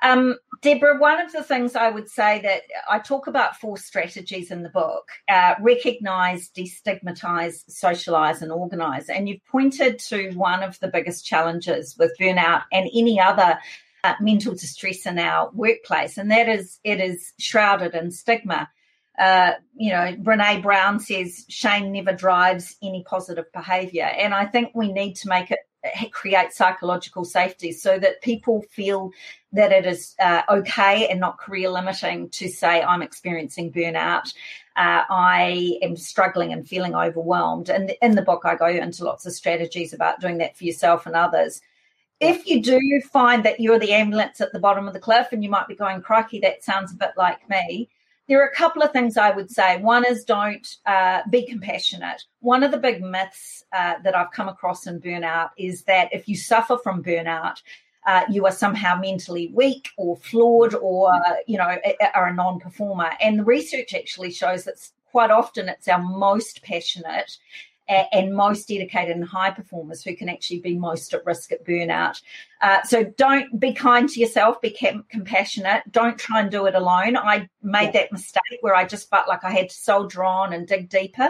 Um, 0.01 0.38
Deborah, 0.62 0.97
one 0.97 1.19
of 1.19 1.31
the 1.31 1.44
things 1.44 1.75
I 1.75 1.89
would 1.89 2.09
say 2.09 2.41
that 2.41 2.63
I 2.89 2.97
talk 2.97 3.27
about 3.27 3.57
four 3.57 3.77
strategies 3.77 4.51
in 4.51 4.63
the 4.63 4.69
book: 4.69 5.07
uh, 5.29 5.56
recognize, 5.62 6.50
destigmatize, 6.50 7.63
socialize, 7.69 8.41
and 8.41 8.51
organize. 8.51 9.09
And 9.09 9.29
you've 9.29 9.45
pointed 9.45 10.00
to 10.00 10.31
one 10.31 10.63
of 10.63 10.79
the 10.79 10.88
biggest 10.88 11.25
challenges 11.25 11.95
with 11.97 12.18
burnout 12.19 12.63
and 12.71 12.89
any 12.94 13.19
other 13.19 13.57
uh, 14.04 14.16
mental 14.20 14.54
distress 14.54 15.06
in 15.06 15.20
our 15.20 15.52
workplace, 15.54 16.18
and 16.18 16.32
that 16.32 16.48
is 16.50 16.80
it 16.84 17.00
is 17.00 17.34
shrouded 17.40 17.96
in 17.96 18.12
stigma 18.12 18.70
uh, 19.18 19.54
you 19.76 19.92
know, 19.92 20.16
Brene 20.16 20.62
Brown 20.62 21.00
says 21.00 21.46
shame 21.50 21.92
never 21.92 22.14
drives 22.14 22.76
any 22.84 23.04
positive 23.04 23.52
behavior. 23.52 24.04
And 24.04 24.34
I 24.34 24.46
think 24.46 24.72
we 24.76 24.92
need 24.92 25.16
to 25.16 25.28
make 25.28 25.50
it 25.50 25.60
create 26.12 26.52
psychological 26.54 27.26
safety 27.26 27.72
so 27.72 27.98
that 27.98 28.22
people 28.22 28.64
feel 28.70 29.12
that 29.54 29.72
it 29.72 29.86
is 29.86 30.16
uh, 30.20 30.42
okay 30.50 31.08
and 31.08 31.20
not 31.20 31.40
career 31.40 31.70
limiting 31.70 32.30
to 32.30 32.50
say, 32.50 32.82
I'm 32.82 33.02
experiencing 33.02 33.72
burnout. 33.72 34.34
Uh, 34.76 35.04
I 35.10 35.80
am 35.82 35.96
struggling 35.96 36.54
and 36.54 36.68
feeling 36.68 36.94
overwhelmed. 36.94 37.70
And 37.70 37.94
in 38.02 38.16
the 38.16 38.22
book, 38.22 38.42
I 38.46 38.56
go 38.56 38.68
into 38.68 39.06
lots 39.06 39.26
of 39.26 39.34
strategies 39.34 39.94
about 39.94 40.20
doing 40.20 40.38
that 40.40 40.58
for 40.58 40.66
yourself 40.66 41.08
and 41.08 41.16
others. 41.16 41.62
If 42.19 42.48
you 42.48 42.62
do 42.62 42.80
find 43.12 43.46
that 43.46 43.60
you're 43.60 43.80
the 43.80 43.94
ambulance 43.94 44.42
at 44.42 44.52
the 44.52 44.60
bottom 44.60 44.88
of 44.88 44.94
the 44.94 45.00
cliff 45.00 45.28
and 45.31 45.44
you 45.44 45.50
might 45.50 45.68
be 45.68 45.75
going, 45.75 46.02
crikey, 46.02 46.40
that 46.40 46.64
sounds 46.64 46.92
a 46.92 46.96
bit 46.96 47.12
like 47.16 47.48
me, 47.50 47.90
there 48.28 48.42
are 48.42 48.48
a 48.48 48.56
couple 48.56 48.81
of 48.81 48.92
things 48.92 49.18
I 49.18 49.31
would 49.31 49.52
say. 49.52 49.78
One 49.78 50.06
is 50.06 50.24
don't 50.24 50.68
uh, 50.86 51.22
be 51.30 51.46
compassionate. 51.46 52.24
One 52.40 52.64
of 52.64 52.72
the 52.72 52.78
big 52.78 53.02
myths 53.02 53.64
uh, 53.72 53.96
that 54.04 54.16
I've 54.16 54.31
come 54.31 54.50
across 54.50 54.88
in 54.88 55.00
burnout 55.00 55.52
is 55.58 55.84
that 55.84 56.10
if 56.12 56.28
you 56.28 56.36
suffer 56.36 56.78
from 56.78 57.04
burnout, 57.04 57.62
uh, 58.06 58.24
you 58.30 58.46
are 58.46 58.51
somehow 58.51 59.00
mentally 59.00 59.51
weak 59.53 59.89
or 59.98 60.15
flawed 60.18 60.74
or 60.75 61.12
you 61.46 61.58
know 61.58 61.77
are 62.13 62.27
a 62.27 62.34
non-performer. 62.34 63.12
And 63.22 63.39
the 63.39 63.44
research 63.44 63.94
actually 63.94 64.32
shows 64.32 64.63
that 64.63 64.75
quite 65.12 65.30
often 65.30 65.70
it's 65.70 65.88
our 65.88 66.01
most 66.01 66.63
passionate 66.63 67.38
and 67.88 68.36
most 68.36 68.67
dedicated 68.67 69.15
and 69.15 69.25
high 69.25 69.51
performers 69.51 70.03
who 70.03 70.15
can 70.15 70.29
actually 70.29 70.60
be 70.60 70.77
most 70.77 71.13
at 71.13 71.25
risk 71.25 71.51
at 71.51 71.65
burnout. 71.65 72.22
Uh, 72.62 72.82
so 72.84 73.03
don't 73.03 73.60
be 73.60 73.74
kind 73.74 74.10
to 74.10 74.20
yourself, 74.20 74.62
be 74.62 74.77
compassionate. 75.10 75.84
Don't 75.91 76.17
try 76.17 76.41
and 76.41 76.51
do 76.51 76.65
it 76.65 76.75
alone. 76.75 77.15
I 77.15 77.50
made 77.62 77.94
that 77.94 78.12
mistake 78.12 78.60
where 78.62 78.75
I 78.75 78.86
just 78.86 79.10
felt 79.10 79.27
like 79.27 79.44
I 79.44 79.51
had 79.51 79.70
to 79.70 79.75
soldier 79.75 80.24
on 80.24 80.53
and 80.53 80.67
dig 80.67 80.89
deeper. 80.89 81.29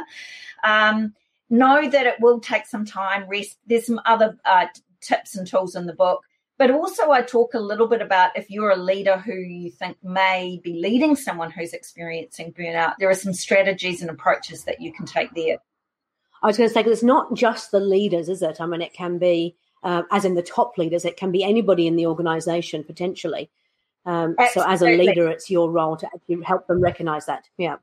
Um, 0.64 1.14
know 1.50 1.90
that 1.90 2.08
it 2.08 2.16
will 2.20 2.40
take 2.40 2.66
some 2.66 2.86
time, 2.86 3.28
rest. 3.30 3.58
There's 3.66 3.86
some 3.86 4.02
other 4.06 4.38
uh, 4.46 4.68
tips 5.02 5.36
and 5.36 5.48
tools 5.48 5.76
in 5.76 5.86
the 5.86 5.94
book. 5.94 6.22
But 6.58 6.72
also, 6.72 7.12
I 7.12 7.22
talk 7.22 7.54
a 7.54 7.60
little 7.60 7.88
bit 7.88 8.02
about 8.02 8.36
if 8.36 8.50
you're 8.50 8.72
a 8.72 8.78
leader 8.78 9.18
who 9.18 9.36
you 9.36 9.70
think 9.70 9.98
may 10.04 10.60
be 10.64 10.74
leading 10.74 11.16
someone 11.16 11.52
who's 11.52 11.74
experiencing 11.74 12.52
burnout, 12.52 12.96
there 12.98 13.12
are 13.12 13.16
some 13.16 13.34
strategies 13.34 14.02
and 14.02 14.10
approaches 14.10 14.64
that 14.64 14.82
you 14.82 14.92
can 14.92 15.06
take 15.06 15.32
there. 15.36 15.58
I 16.42 16.48
was 16.48 16.58
going 16.58 16.70
to 16.70 16.74
say, 16.74 16.82
because 16.82 17.00
it's 17.00 17.04
not 17.04 17.34
just 17.34 17.72
the 17.72 17.80
leaders, 17.80 18.30
is 18.30 18.42
it? 18.42 18.62
I 18.62 18.66
mean, 18.66 18.82
it 18.82 18.94
can 18.94 19.18
be, 19.18 19.56
uh, 19.84 20.04
as 20.12 20.26
in 20.26 20.36
the 20.36 20.44
top 20.44 20.78
leaders, 20.78 21.06
it 21.06 21.18
can 21.18 21.32
be 21.32 21.44
anybody 21.44 21.88
in 21.88 21.96
the 21.96 22.06
organization 22.06 22.84
potentially. 22.84 23.50
Um, 24.06 24.36
so, 24.54 24.64
as 24.66 24.82
a 24.82 24.98
leader, 24.98 25.28
it's 25.28 25.50
your 25.50 25.70
role 25.70 25.98
to 25.98 26.06
actually 26.06 26.42
help 26.44 26.68
them 26.68 26.82
recognize 26.82 27.26
that. 27.26 27.44
Yeah. 27.58 27.78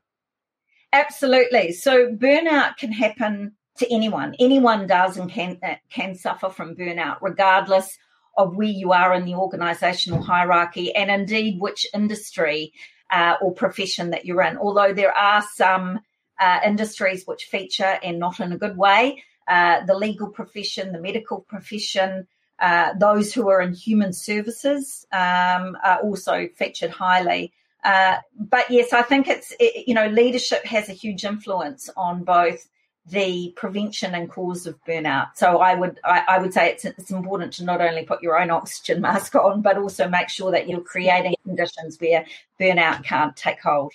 Absolutely. 0.91 1.71
So, 1.73 2.07
burnout 2.07 2.77
can 2.77 2.91
happen 2.91 3.53
to 3.77 3.93
anyone. 3.93 4.35
Anyone 4.39 4.87
does 4.87 5.17
and 5.17 5.29
can 5.29 5.59
uh, 5.61 5.75
can 5.89 6.15
suffer 6.15 6.49
from 6.49 6.75
burnout, 6.75 7.17
regardless 7.21 7.97
of 8.37 8.55
where 8.55 8.67
you 8.67 8.91
are 8.91 9.13
in 9.13 9.25
the 9.25 9.35
organizational 9.35 10.21
hierarchy 10.21 10.93
and 10.95 11.09
indeed 11.09 11.59
which 11.59 11.85
industry 11.93 12.73
uh, 13.11 13.35
or 13.41 13.53
profession 13.53 14.09
that 14.09 14.25
you're 14.25 14.41
in. 14.41 14.57
Although 14.57 14.93
there 14.93 15.15
are 15.15 15.43
some 15.53 15.99
uh, 16.39 16.59
industries 16.65 17.25
which 17.25 17.45
feature 17.45 17.99
and 18.03 18.19
not 18.19 18.39
in 18.39 18.51
a 18.51 18.57
good 18.57 18.77
way. 18.77 19.23
Uh, 19.47 19.85
the 19.85 19.95
legal 19.95 20.27
profession, 20.27 20.91
the 20.91 20.99
medical 20.99 21.41
profession, 21.41 22.27
uh, 22.59 22.93
those 22.97 23.33
who 23.33 23.49
are 23.49 23.61
in 23.61 23.73
human 23.73 24.13
services 24.13 25.05
um, 25.11 25.77
are 25.83 25.99
also 26.03 26.47
featured 26.55 26.89
highly. 26.89 27.53
Uh, 27.83 28.17
but 28.39 28.69
yes, 28.71 28.93
I 28.93 29.03
think 29.03 29.27
it's, 29.27 29.53
it, 29.59 29.87
you 29.87 29.93
know, 29.93 30.07
leadership 30.07 30.65
has 30.65 30.89
a 30.89 30.93
huge 30.93 31.23
influence 31.23 31.89
on 31.95 32.23
both 32.23 32.67
the 33.07 33.53
prevention 33.55 34.15
and 34.15 34.29
cause 34.29 34.65
of 34.65 34.83
burnout. 34.85 35.27
So 35.35 35.59
I 35.59 35.75
would 35.75 35.99
I, 36.03 36.23
I, 36.27 36.39
would 36.39 36.53
say 36.53 36.71
it's 36.71 36.85
it's 36.85 37.11
important 37.11 37.53
to 37.53 37.63
not 37.63 37.81
only 37.81 38.03
put 38.03 38.23
your 38.23 38.39
own 38.39 38.49
oxygen 38.49 39.01
mask 39.01 39.35
on, 39.35 39.61
but 39.61 39.77
also 39.77 40.09
make 40.09 40.29
sure 40.29 40.51
that 40.51 40.67
you're 40.67 40.81
creating 40.81 41.35
conditions 41.43 41.99
where 41.99 42.25
burnout 42.59 43.03
can't 43.03 43.35
take 43.35 43.61
hold. 43.61 43.93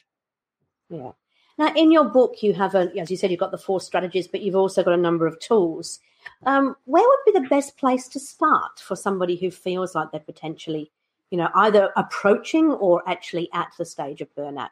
Yeah. 0.89 1.13
Now, 1.61 1.75
in 1.75 1.93
your 1.93 2.07
book, 2.07 2.43
you 2.43 2.55
have, 2.55 2.75
a, 2.75 2.91
as 2.99 3.11
you 3.11 3.19
said, 3.19 3.31
you've 3.31 3.39
got 3.39 3.51
the 3.51 3.59
four 3.59 3.83
strategies, 3.83 4.27
but 4.27 4.41
you've 4.41 4.57
also 4.57 4.83
got 4.83 4.95
a 4.95 4.97
number 4.97 5.27
of 5.27 5.39
tools. 5.41 6.01
Um, 6.47 6.75
where 6.87 7.05
would 7.07 7.19
be 7.27 7.39
the 7.39 7.49
best 7.49 7.77
place 7.77 8.09
to 8.09 8.19
start 8.19 8.81
for 8.81 8.97
somebody 8.97 9.37
who 9.37 9.51
feels 9.51 9.95
like 9.95 10.11
they're 10.11 10.21
potentially, 10.21 10.91
you 11.31 11.37
know, 11.37 11.51
either 11.55 11.91
approaching 11.99 12.73
or 12.73 13.07
actually 13.07 13.51
at 13.53 13.73
the 13.77 13.85
stage 13.85 14.23
of 14.23 14.35
burnout? 14.35 14.71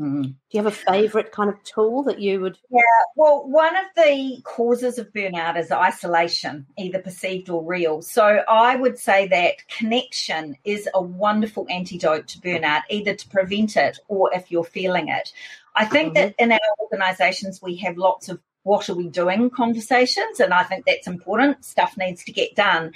Mm-hmm. 0.00 0.22
Do 0.22 0.34
you 0.50 0.62
have 0.62 0.72
a 0.72 0.76
favorite 0.76 1.32
kind 1.32 1.48
of 1.48 1.62
tool 1.64 2.02
that 2.04 2.20
you 2.20 2.40
would? 2.40 2.58
Yeah, 2.70 2.80
well, 3.16 3.48
one 3.48 3.74
of 3.76 3.86
the 3.96 4.40
causes 4.44 4.98
of 4.98 5.10
burnout 5.12 5.58
is 5.58 5.72
isolation, 5.72 6.66
either 6.76 6.98
perceived 6.98 7.48
or 7.48 7.62
real. 7.62 8.02
So 8.02 8.42
I 8.46 8.76
would 8.76 8.98
say 8.98 9.26
that 9.28 9.66
connection 9.68 10.56
is 10.64 10.86
a 10.92 11.00
wonderful 11.00 11.66
antidote 11.70 12.26
to 12.28 12.38
burnout, 12.40 12.82
either 12.90 13.14
to 13.14 13.28
prevent 13.28 13.76
it 13.76 13.98
or 14.08 14.30
if 14.34 14.50
you're 14.50 14.64
feeling 14.64 15.08
it. 15.08 15.32
I 15.76 15.84
think 15.84 16.14
mm-hmm. 16.14 16.28
that 16.28 16.34
in 16.38 16.52
our 16.52 16.58
organizations, 16.80 17.60
we 17.62 17.76
have 17.76 17.96
lots 17.96 18.28
of 18.28 18.40
what 18.62 18.88
are 18.88 18.94
we 18.94 19.08
doing 19.08 19.50
conversations, 19.50 20.40
and 20.40 20.52
I 20.52 20.64
think 20.64 20.86
that's 20.86 21.06
important. 21.06 21.64
Stuff 21.64 21.96
needs 21.96 22.24
to 22.24 22.32
get 22.32 22.56
done. 22.56 22.92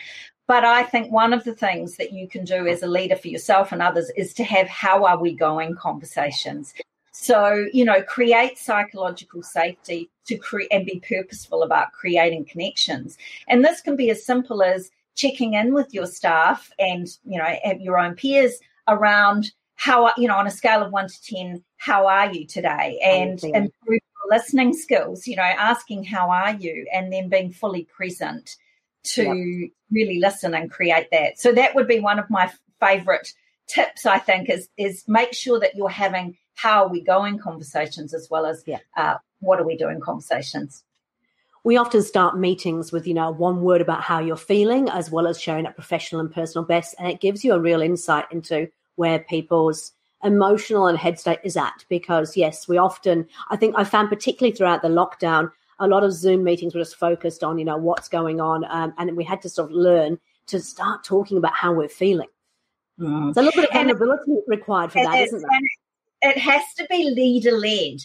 But 0.49 0.64
I 0.64 0.82
think 0.82 1.12
one 1.12 1.32
of 1.32 1.44
the 1.44 1.54
things 1.54 1.96
that 1.96 2.12
you 2.12 2.26
can 2.26 2.44
do 2.44 2.66
as 2.66 2.82
a 2.82 2.88
leader 2.88 3.14
for 3.14 3.28
yourself 3.28 3.70
and 3.70 3.80
others 3.80 4.10
is 4.16 4.34
to 4.34 4.42
have 4.42 4.66
how 4.66 5.04
are 5.04 5.16
we 5.16 5.32
going 5.32 5.76
conversations. 5.76 6.75
So, 7.12 7.68
you 7.72 7.84
know, 7.84 8.02
create 8.02 8.58
psychological 8.58 9.44
safety 9.44 10.10
to 10.26 10.37
create 10.37 10.72
and 10.72 10.84
be 10.84 11.00
purposeful 11.08 11.62
about 11.62 11.92
creating 11.92 12.46
connections. 12.46 13.16
And 13.46 13.64
this 13.64 13.80
can 13.80 13.94
be 13.94 14.10
as 14.10 14.26
simple 14.26 14.62
as 14.62 14.90
checking 15.14 15.54
in 15.54 15.72
with 15.72 15.94
your 15.94 16.06
staff 16.06 16.72
and, 16.80 17.06
you 17.25 17.38
know, 17.38 17.56
have 17.62 17.80
your 17.80 17.99
own 17.99 18.16
peers 18.16 18.58
around 18.88 19.52
how, 19.80 20.12
you 20.18 20.28
know, 20.28 20.37
on 20.37 20.46
a 20.46 20.50
scale 20.50 20.82
of 20.82 20.92
one 20.92 21.08
to 21.08 21.22
10, 21.22 21.64
how 21.78 22.06
are 22.06 22.30
you 22.30 22.46
today? 22.46 23.00
And 23.02 23.42
improve 23.42 24.00
listening 24.28 24.75
skills, 24.75 25.26
you 25.26 25.37
know, 25.37 25.42
asking 25.42 26.04
how 26.04 26.28
are 26.28 26.52
you 26.52 26.87
and 26.92 27.10
then 27.10 27.30
being 27.30 27.50
fully 27.50 27.84
present 27.84 28.56
to 29.04 29.25
yep. 29.25 29.70
really 29.90 30.20
listen 30.20 30.54
and 30.54 30.70
create 30.70 31.08
that. 31.12 31.38
So 31.38 31.52
that 31.52 31.75
would 31.75 31.88
be 31.88 31.99
one 31.99 32.18
of 32.18 32.28
my 32.28 32.52
favorite 32.78 33.32
tips, 33.68 34.04
I 34.04 34.18
think, 34.18 34.50
is 34.50 34.68
is 34.76 35.02
make 35.08 35.32
sure 35.32 35.58
that 35.60 35.75
you're 35.75 35.88
having 35.88 36.37
how 36.56 36.84
are 36.84 36.90
we 36.90 37.00
going 37.00 37.38
conversations 37.38 38.12
as 38.12 38.28
well 38.30 38.44
as 38.44 38.62
uh, 38.99 39.14
what 39.38 39.60
are 39.60 39.66
we 39.66 39.78
doing 39.78 39.99
conversations. 39.99 40.84
We 41.64 41.78
often 41.78 42.02
start 42.02 42.38
meetings 42.38 42.92
with, 42.92 43.06
you 43.06 43.14
know, 43.14 43.30
one 43.30 43.62
word 43.62 43.80
about 43.80 44.02
how 44.02 44.18
you're 44.18 44.37
feeling, 44.37 44.90
as 44.90 45.10
well 45.10 45.26
as 45.26 45.40
sharing 45.40 45.64
that 45.64 45.75
professional 45.75 46.20
and 46.20 46.30
personal 46.30 46.66
best. 46.66 46.94
And 46.99 47.08
it 47.08 47.20
gives 47.20 47.44
you 47.44 47.54
a 47.54 47.60
real 47.60 47.80
insight 47.80 48.26
into 48.30 48.68
where 48.97 49.20
people's 49.20 49.92
emotional 50.23 50.87
and 50.87 50.99
head 50.99 51.18
state 51.18 51.40
is 51.44 51.56
at. 51.56 51.85
Because, 51.88 52.37
yes, 52.37 52.68
we 52.68 52.78
often, 52.78 53.26
I 53.50 53.56
think 53.56 53.75
I 53.76 53.85
found 53.85 54.09
particularly 54.09 54.54
throughout 54.54 54.82
the 54.82 54.88
lockdown, 54.88 55.50
a 55.78 55.88
lot 55.88 56.04
of 56.04 56.12
Zoom 56.12 56.44
meetings 56.44 56.75
were 56.75 56.80
just 56.80 56.97
focused 56.97 57.42
on, 57.42 57.59
you 57.59 57.64
know, 57.64 57.78
what's 57.78 58.09
going 58.09 58.40
on. 58.40 58.64
Um, 58.68 58.92
and 58.99 59.16
we 59.16 59.25
had 59.25 59.40
to 59.42 59.49
sort 59.49 59.70
of 59.70 59.76
learn 59.76 60.18
to 60.49 60.61
start 60.61 61.04
talking 61.04 61.38
about 61.38 61.54
how 61.54 61.73
we're 61.73 61.88
feeling. 61.88 62.28
Mm. 62.99 63.35
So 63.35 63.40
a 63.40 63.42
little 63.42 63.62
bit 63.62 63.70
of 63.70 63.75
vulnerability 63.75 64.32
and, 64.32 64.42
required 64.47 64.92
for 64.92 65.02
that, 65.02 65.20
isn't 65.20 65.40
there? 65.40 65.61
It 66.22 66.38
has 66.38 66.62
to 66.76 66.86
be 66.90 67.10
leader 67.10 67.52
led. 67.52 67.98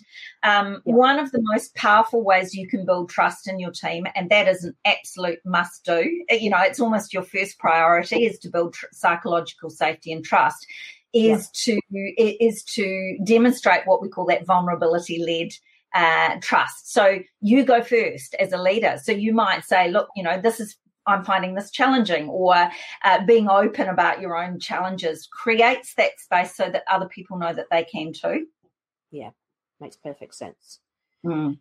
Um, 0.43 0.81
yeah. 0.85 0.93
One 0.93 1.19
of 1.19 1.31
the 1.31 1.41
most 1.41 1.75
powerful 1.75 2.23
ways 2.23 2.53
you 2.53 2.67
can 2.67 2.85
build 2.85 3.09
trust 3.09 3.47
in 3.47 3.59
your 3.59 3.71
team, 3.71 4.05
and 4.15 4.29
that 4.29 4.47
is 4.47 4.63
an 4.63 4.75
absolute 4.85 5.39
must 5.45 5.83
do. 5.85 6.25
You 6.29 6.49
know, 6.49 6.61
it's 6.61 6.79
almost 6.79 7.13
your 7.13 7.23
first 7.23 7.59
priority 7.59 8.25
is 8.25 8.39
to 8.39 8.49
build 8.49 8.73
tr- 8.73 8.85
psychological 8.91 9.69
safety 9.69 10.11
and 10.11 10.23
trust. 10.23 10.65
Is 11.13 11.49
yeah. 11.67 11.75
to 11.75 12.13
is 12.17 12.61
to 12.63 13.17
demonstrate 13.23 13.87
what 13.87 14.01
we 14.01 14.09
call 14.09 14.25
that 14.25 14.45
vulnerability 14.45 15.23
led 15.23 15.53
uh, 15.95 16.37
trust. 16.41 16.91
So 16.91 17.19
you 17.39 17.63
go 17.63 17.81
first 17.81 18.35
as 18.35 18.51
a 18.51 18.61
leader. 18.61 18.99
So 19.01 19.13
you 19.13 19.33
might 19.33 19.63
say, 19.63 19.89
look, 19.89 20.09
you 20.15 20.23
know, 20.23 20.39
this 20.39 20.59
is 20.59 20.75
I'm 21.07 21.23
finding 21.23 21.55
this 21.55 21.71
challenging, 21.71 22.29
or 22.29 22.55
uh, 23.03 23.25
being 23.25 23.49
open 23.49 23.89
about 23.89 24.21
your 24.21 24.35
own 24.37 24.59
challenges 24.59 25.27
creates 25.31 25.93
that 25.95 26.19
space 26.19 26.55
so 26.55 26.69
that 26.69 26.83
other 26.89 27.07
people 27.07 27.37
know 27.37 27.53
that 27.53 27.67
they 27.69 27.83
can 27.83 28.13
too. 28.13 28.47
Yeah, 29.11 29.29
makes 29.79 29.97
perfect 29.97 30.35
sense. 30.35 30.79
Mm. 31.25 31.57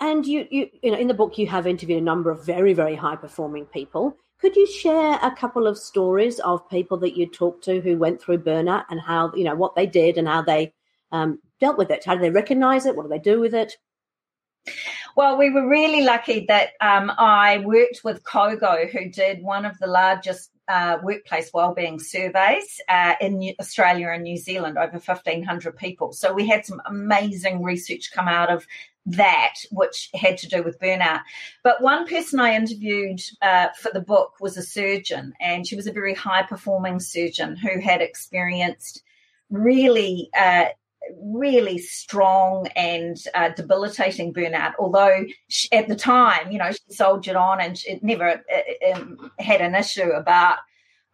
And 0.00 0.26
you, 0.26 0.46
you, 0.50 0.68
you 0.82 0.90
know, 0.90 0.98
in 0.98 1.06
the 1.06 1.14
book, 1.14 1.38
you 1.38 1.46
have 1.46 1.66
interviewed 1.66 2.02
a 2.02 2.04
number 2.04 2.30
of 2.30 2.44
very, 2.44 2.72
very 2.72 2.96
high 2.96 3.16
performing 3.16 3.66
people. 3.66 4.16
Could 4.40 4.56
you 4.56 4.66
share 4.66 5.18
a 5.22 5.30
couple 5.30 5.68
of 5.68 5.78
stories 5.78 6.40
of 6.40 6.68
people 6.68 6.96
that 6.98 7.16
you 7.16 7.26
talked 7.26 7.62
to 7.64 7.80
who 7.80 7.96
went 7.96 8.20
through 8.20 8.38
burnout 8.38 8.84
and 8.90 9.00
how, 9.00 9.32
you 9.36 9.44
know, 9.44 9.54
what 9.54 9.76
they 9.76 9.86
did 9.86 10.18
and 10.18 10.26
how 10.26 10.42
they 10.42 10.74
um, 11.12 11.38
dealt 11.60 11.78
with 11.78 11.90
it? 11.92 12.04
How 12.04 12.16
do 12.16 12.20
they 12.20 12.30
recognize 12.30 12.84
it? 12.84 12.96
What 12.96 13.04
do 13.04 13.08
they 13.10 13.20
do 13.20 13.38
with 13.38 13.54
it? 13.54 13.76
Well, 15.16 15.36
we 15.36 15.50
were 15.50 15.68
really 15.68 16.02
lucky 16.02 16.46
that 16.48 16.70
um, 16.80 17.12
I 17.18 17.58
worked 17.58 18.00
with 18.04 18.22
Kogo, 18.24 18.90
who 18.90 19.10
did 19.10 19.42
one 19.42 19.64
of 19.64 19.78
the 19.78 19.86
largest 19.86 20.50
uh, 20.68 20.98
workplace 21.02 21.50
wellbeing 21.52 21.98
surveys 21.98 22.80
uh, 22.88 23.14
in 23.20 23.54
Australia 23.60 24.08
and 24.08 24.22
New 24.22 24.36
Zealand, 24.36 24.78
over 24.78 24.92
1,500 24.92 25.76
people. 25.76 26.12
So 26.12 26.32
we 26.32 26.46
had 26.46 26.64
some 26.64 26.80
amazing 26.86 27.62
research 27.62 28.10
come 28.12 28.28
out 28.28 28.50
of 28.50 28.66
that, 29.04 29.54
which 29.70 30.08
had 30.14 30.38
to 30.38 30.48
do 30.48 30.62
with 30.62 30.78
burnout. 30.78 31.20
But 31.64 31.82
one 31.82 32.06
person 32.06 32.38
I 32.40 32.54
interviewed 32.54 33.20
uh, 33.42 33.68
for 33.76 33.90
the 33.92 34.00
book 34.00 34.34
was 34.40 34.56
a 34.56 34.62
surgeon, 34.62 35.34
and 35.40 35.66
she 35.66 35.76
was 35.76 35.86
a 35.86 35.92
very 35.92 36.14
high 36.14 36.44
performing 36.44 37.00
surgeon 37.00 37.56
who 37.56 37.80
had 37.80 38.00
experienced 38.00 39.02
really 39.50 40.30
uh, 40.36 40.66
really 41.20 41.78
strong 41.78 42.68
and 42.76 43.16
uh, 43.34 43.50
debilitating 43.50 44.32
burnout. 44.32 44.72
Although 44.78 45.24
she, 45.48 45.70
at 45.72 45.88
the 45.88 45.96
time, 45.96 46.50
you 46.50 46.58
know, 46.58 46.70
she 46.70 46.94
soldiered 46.94 47.36
on 47.36 47.60
and 47.60 47.80
it 47.86 48.02
never 48.02 48.42
uh, 48.52 48.92
um, 48.94 49.30
had 49.38 49.60
an 49.60 49.74
issue 49.74 50.10
about 50.10 50.58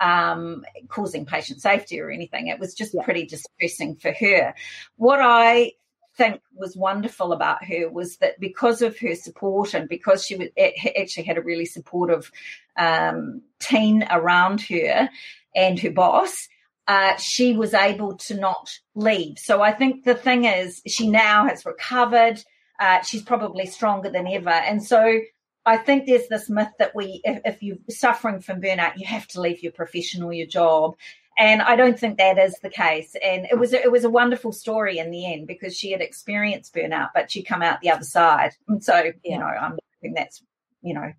um, 0.01 0.65
causing 0.89 1.27
patient 1.27 1.61
safety 1.61 2.01
or 2.01 2.11
anything. 2.11 2.49
It 2.49 2.59
was 2.59 2.75
just 2.75 2.95
yeah. 2.95 3.03
pretty 3.03 3.27
distressing 3.27 3.97
for 3.97 4.13
her. 4.13 4.55
What 4.97 5.21
I 5.21 5.73
think 6.17 6.41
was 6.55 6.77
wonderful 6.77 7.33
about 7.33 7.65
her 7.65 7.89
was 7.89 8.17
that 8.19 8.39
because 8.41 8.83
of 8.83 8.99
her 8.99 9.15
support 9.15 9.73
and 9.75 9.89
because 9.89 10.27
she 10.27 10.37
was, 10.37 10.49
actually 10.59 11.25
had 11.25 11.39
a 11.39 11.43
really 11.43 11.65
supportive 11.65 12.31
um, 12.77 13.43
team 13.61 14.05
around 14.11 14.61
her 14.63 15.09
and 15.55 15.79
her 15.79 15.91
boss, 15.91 16.49
uh, 16.89 17.17
she 17.17 17.53
was 17.53 17.75
able 17.75 18.17
to 18.17 18.35
not 18.35 18.71
leave. 18.95 19.39
So 19.39 19.61
I 19.61 19.73
think 19.73 20.05
the 20.05 20.15
thing 20.15 20.47
is, 20.47 20.81
she 20.87 21.09
now 21.09 21.47
has 21.47 21.67
recovered. 21.67 22.43
Uh, 22.81 23.03
she's 23.03 23.23
probably 23.23 23.67
stronger 23.67 24.09
than 24.09 24.27
ever. 24.27 24.49
And 24.49 24.83
so 24.83 25.21
I 25.67 25.77
think 25.77 26.07
there's 26.07 26.29
this 26.29 26.49
myth 26.49 26.73
that 26.79 26.97
we, 26.97 27.21
if, 27.25 27.43
if 27.45 27.63
you're 27.63 27.77
suffering 27.91 28.41
from 28.41 28.63
burnout, 28.63 28.97
you 28.97 29.07
have 29.07 29.27
to 29.29 29.41
leave 29.41 29.63
your 29.63 29.73
profession 29.73 30.23
or 30.23 30.33
your 30.33 30.47
job. 30.47 30.97
And 31.39 31.61
I 31.61 31.77
don't 31.77 31.99
think 31.99 32.17
that 32.17 32.39
is 32.39 32.59
the 32.63 32.71
case. 32.71 33.15
And 33.23 33.47
it 33.51 33.59
was 33.59 33.73
it 33.73 33.93
was 33.93 34.05
a 34.05 34.11
wonderful 34.11 34.51
story 34.51 34.99
in 34.99 35.11
the 35.11 35.31
end 35.31 35.47
because 35.47 35.77
she 35.77 35.93
had 35.93 36.01
experienced 36.01 36.75
burnout, 36.75 37.11
but 37.15 37.31
she 37.31 37.43
come 37.43 37.63
out 37.63 37.81
the 37.81 37.91
other 37.91 38.03
side. 38.03 38.53
And 38.67 38.83
so, 38.83 38.97
yeah. 38.97 39.13
you 39.23 39.39
know, 39.39 39.45
I'm 39.45 39.79
hoping 39.95 40.15
that's 40.15 40.43
you 40.83 40.95
know 40.95 41.13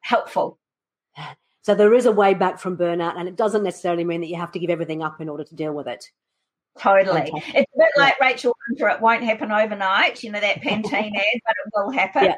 helpful. 0.00 0.58
So 1.64 1.74
there 1.74 1.94
is 1.94 2.04
a 2.04 2.12
way 2.12 2.34
back 2.34 2.58
from 2.58 2.76
burnout, 2.76 3.18
and 3.18 3.26
it 3.26 3.36
doesn't 3.36 3.62
necessarily 3.62 4.04
mean 4.04 4.20
that 4.20 4.28
you 4.28 4.36
have 4.36 4.52
to 4.52 4.58
give 4.58 4.68
everything 4.68 5.02
up 5.02 5.20
in 5.22 5.30
order 5.30 5.44
to 5.44 5.54
deal 5.54 5.72
with 5.72 5.88
it. 5.88 6.10
Totally. 6.78 7.22
Okay. 7.22 7.42
It's 7.54 7.72
a 7.74 7.78
bit 7.78 7.90
like 7.96 8.16
yeah. 8.20 8.26
Rachel 8.26 8.56
Hunter, 8.68 8.88
it 8.88 9.00
won't 9.00 9.22
happen 9.22 9.50
overnight, 9.50 10.22
you 10.22 10.30
know, 10.30 10.40
that 10.40 10.60
Pantene 10.60 10.92
ad, 11.16 11.40
but 11.46 11.54
it 11.64 11.72
will 11.74 11.90
happen. 11.90 12.24
Yeah. 12.24 12.34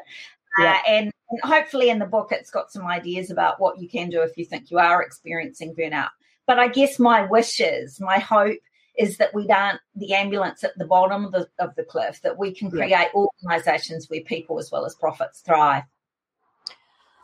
Yeah. 0.59 0.71
Uh, 0.71 0.89
and, 0.89 1.11
and 1.29 1.41
hopefully 1.43 1.89
in 1.89 1.99
the 1.99 2.05
book, 2.05 2.29
it's 2.31 2.51
got 2.51 2.71
some 2.71 2.87
ideas 2.87 3.29
about 3.29 3.59
what 3.59 3.79
you 3.79 3.89
can 3.89 4.09
do 4.09 4.21
if 4.21 4.37
you 4.37 4.45
think 4.45 4.71
you 4.71 4.79
are 4.79 5.03
experiencing 5.03 5.75
burnout. 5.75 6.09
But 6.45 6.59
I 6.59 6.69
guess 6.69 6.97
my 6.97 7.25
wishes, 7.25 7.99
my 7.99 8.19
hope 8.19 8.59
is 8.97 9.17
that 9.17 9.33
we 9.33 9.45
don't 9.45 9.79
the 9.95 10.13
ambulance 10.13 10.63
at 10.63 10.77
the 10.77 10.85
bottom 10.85 11.25
of 11.25 11.31
the, 11.31 11.47
of 11.59 11.75
the 11.75 11.83
cliff, 11.83 12.21
that 12.21 12.37
we 12.37 12.53
can 12.53 12.71
create 12.71 13.09
organizations 13.13 14.09
where 14.09 14.21
people 14.21 14.57
as 14.57 14.71
well 14.71 14.85
as 14.85 14.95
profits 14.95 15.41
thrive. 15.41 15.83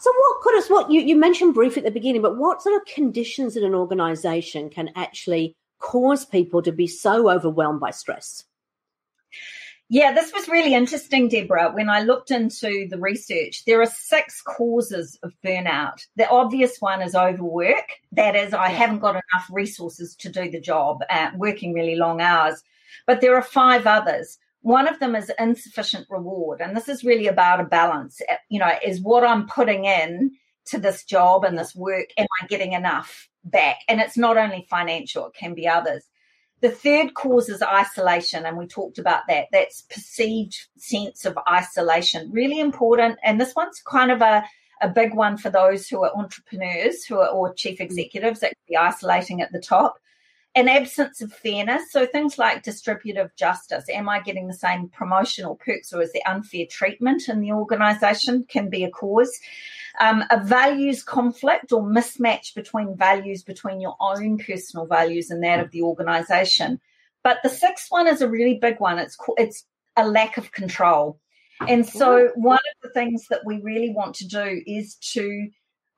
So, 0.03 0.12
what 0.12 0.41
could 0.41 0.57
us, 0.57 0.69
what 0.69 0.91
you, 0.91 1.00
you 1.00 1.15
mentioned 1.15 1.53
briefly 1.53 1.77
at 1.77 1.86
the 1.86 1.91
beginning, 1.98 2.22
but 2.22 2.38
what 2.38 2.62
sort 2.62 2.75
of 2.75 2.86
conditions 2.93 3.55
in 3.55 3.63
an 3.63 3.74
organization 3.74 4.69
can 4.69 4.89
actually 4.98 5.55
cause 5.79 6.25
people 6.25 6.62
to 6.63 6.74
be 6.74 6.88
so 6.88 7.31
overwhelmed 7.31 7.79
by 7.79 7.91
stress? 7.91 8.43
Yeah, 9.88 10.12
this 10.12 10.33
was 10.33 10.50
really 10.50 10.74
interesting, 10.74 11.29
Deborah. 11.29 11.72
When 11.72 11.89
I 11.89 12.01
looked 12.01 12.31
into 12.31 12.86
the 12.89 12.98
research, 12.98 13.63
there 13.63 13.81
are 13.81 13.86
six 13.86 14.41
causes 14.41 15.17
of 15.24 15.31
burnout. 15.41 16.05
The 16.17 16.27
obvious 16.27 16.81
one 16.81 17.01
is 17.01 17.15
overwork. 17.15 17.88
That 18.12 18.36
is, 18.36 18.53
I 18.53 18.67
haven't 18.67 19.00
got 19.00 19.12
enough 19.12 19.48
resources 19.50 20.17
to 20.17 20.29
do 20.29 20.51
the 20.51 20.60
job, 20.60 21.01
uh, 21.10 21.29
working 21.38 21.74
really 21.74 21.95
long 21.95 22.19
hours. 22.19 22.62
But 23.07 23.22
there 23.22 23.38
are 23.38 23.41
five 23.41 23.88
others. 23.88 24.38
One 24.63 24.88
of 24.88 24.98
them 25.00 25.13
is 25.13 25.29
insufficient 25.38 26.08
reward. 26.10 26.62
And 26.62 26.75
this 26.75 26.88
is 26.88 27.03
really 27.03 27.27
about 27.27 27.60
a 27.60 27.65
balance. 27.65 28.22
Uh, 28.29 28.36
you 28.50 28.60
know, 28.60 28.72
is 28.84 29.01
what 29.01 29.25
I'm 29.25 29.46
putting 29.46 29.84
in 29.84 30.32
to 30.67 30.79
this 30.79 31.03
job 31.03 31.43
and 31.43 31.58
this 31.60 31.75
work, 31.75 32.08
am 32.17 32.27
I 32.41 32.48
getting 32.48 32.72
enough 32.72 33.27
back? 33.43 33.79
And 33.89 34.00
it's 34.00 34.17
not 34.17 34.38
only 34.38 34.65
financial, 34.70 35.27
it 35.27 35.34
can 35.34 35.53
be 35.53 35.67
others. 35.67 36.05
The 36.62 36.72
third 36.72 37.13
cause 37.13 37.50
is 37.50 37.62
isolation, 37.62 38.46
and 38.46 38.58
we 38.58 38.67
talked 38.67 38.98
about 38.98 39.24
that. 39.27 39.48
That's 39.51 39.82
perceived 39.82 40.55
sense 40.77 41.25
of 41.25 41.38
isolation, 41.50 42.32
really 42.32 42.62
important. 42.62 43.20
And 43.22 43.41
this 43.41 43.53
one's 43.53 43.82
kind 43.86 44.12
of 44.12 44.22
a, 44.22 44.46
a 44.82 44.88
big 44.88 45.13
one 45.13 45.36
for 45.36 45.50
those 45.50 45.89
who 45.89 46.05
are 46.05 46.15
entrepreneurs 46.15 47.03
who 47.03 47.20
are 47.20 47.27
or 47.27 47.53
chief 47.53 47.82
executives 47.82 48.39
that 48.39 48.51
can 48.51 48.63
be 48.70 48.77
isolating 48.77 49.41
at 49.41 49.51
the 49.51 49.60
top 49.60 49.96
an 50.55 50.67
absence 50.67 51.22
of 51.22 51.33
fairness. 51.33 51.91
So 51.91 52.05
things 52.05 52.38
like 52.38 52.63
distributive 52.63 53.36
justice. 53.36 53.86
Am 53.89 54.07
I 54.07 54.19
getting 54.22 54.48
the 54.48 54.53
same 54.53 54.88
promotional 54.88 55.55
perks 55.55 55.91
or 55.93 56.01
is 56.01 56.13
there 56.13 56.22
unfair 56.27 56.65
treatment 56.69 57.27
in 57.27 57.41
the 57.41 57.51
organisation 57.51 58.45
can 58.48 58.69
be 58.69 58.83
a 58.83 58.91
cause. 58.91 59.39
Um, 60.00 60.24
a 60.31 60.43
values 60.43 61.03
conflict 61.03 61.72
or 61.72 61.83
mismatch 61.83 62.55
between 62.55 62.98
values 62.98 63.43
between 63.43 63.79
your 63.79 63.95
own 64.00 64.38
personal 64.38 64.88
values 64.88 65.29
and 65.29 65.43
that 65.43 65.60
of 65.60 65.72
the 65.72 65.83
organisation. 65.83 66.79
But 67.24 67.38
the 67.43 67.50
sixth 67.50 67.88
one 67.89 68.07
is 68.07 68.22
a 68.22 68.29
really 68.29 68.55
big 68.55 68.79
one. 68.79 69.00
It's 69.00 69.17
it's 69.38 69.65
a 69.95 70.07
lack 70.07 70.38
of 70.38 70.51
control. 70.51 71.19
And 71.67 71.88
so 71.88 72.31
one 72.36 72.57
of 72.57 72.81
the 72.81 72.89
things 72.89 73.27
that 73.29 73.45
we 73.45 73.62
really 73.62 73.91
want 73.91 74.15
to 74.15 74.27
do 74.27 74.62
is 74.65 74.95
to 75.13 75.48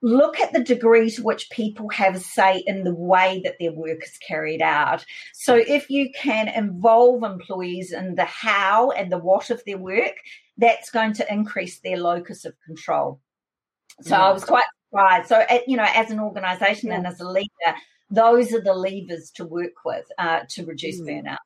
look 0.05 0.39
at 0.39 0.53
the 0.53 0.63
degree 0.63 1.09
to 1.09 1.23
which 1.23 1.49
people 1.49 1.89
have 1.89 2.15
a 2.15 2.19
say 2.19 2.63
in 2.67 2.83
the 2.83 2.93
way 2.93 3.41
that 3.43 3.55
their 3.59 3.71
work 3.71 4.03
is 4.03 4.19
carried 4.19 4.61
out. 4.61 5.03
So 5.33 5.55
if 5.55 5.89
you 5.89 6.11
can 6.15 6.47
involve 6.47 7.23
employees 7.23 7.91
in 7.91 8.13
the 8.13 8.25
how 8.25 8.91
and 8.91 9.11
the 9.11 9.17
what 9.17 9.49
of 9.49 9.63
their 9.65 9.79
work, 9.79 10.13
that's 10.57 10.91
going 10.91 11.13
to 11.13 11.33
increase 11.33 11.79
their 11.79 11.97
locus 11.97 12.45
of 12.45 12.53
control. 12.63 13.19
So 14.01 14.11
yeah. 14.11 14.25
I 14.25 14.31
was 14.31 14.45
quite 14.45 14.65
surprised. 14.87 15.27
So, 15.27 15.43
you 15.65 15.75
know, 15.75 15.87
as 15.87 16.11
an 16.11 16.19
organization 16.19 16.89
yeah. 16.89 16.97
and 16.97 17.07
as 17.07 17.19
a 17.19 17.27
leader, 17.27 17.49
those 18.11 18.53
are 18.53 18.61
the 18.61 18.75
levers 18.75 19.31
to 19.31 19.45
work 19.45 19.73
with 19.83 20.05
uh, 20.19 20.41
to 20.49 20.65
reduce 20.65 21.01
mm. 21.01 21.07
burnout. 21.07 21.37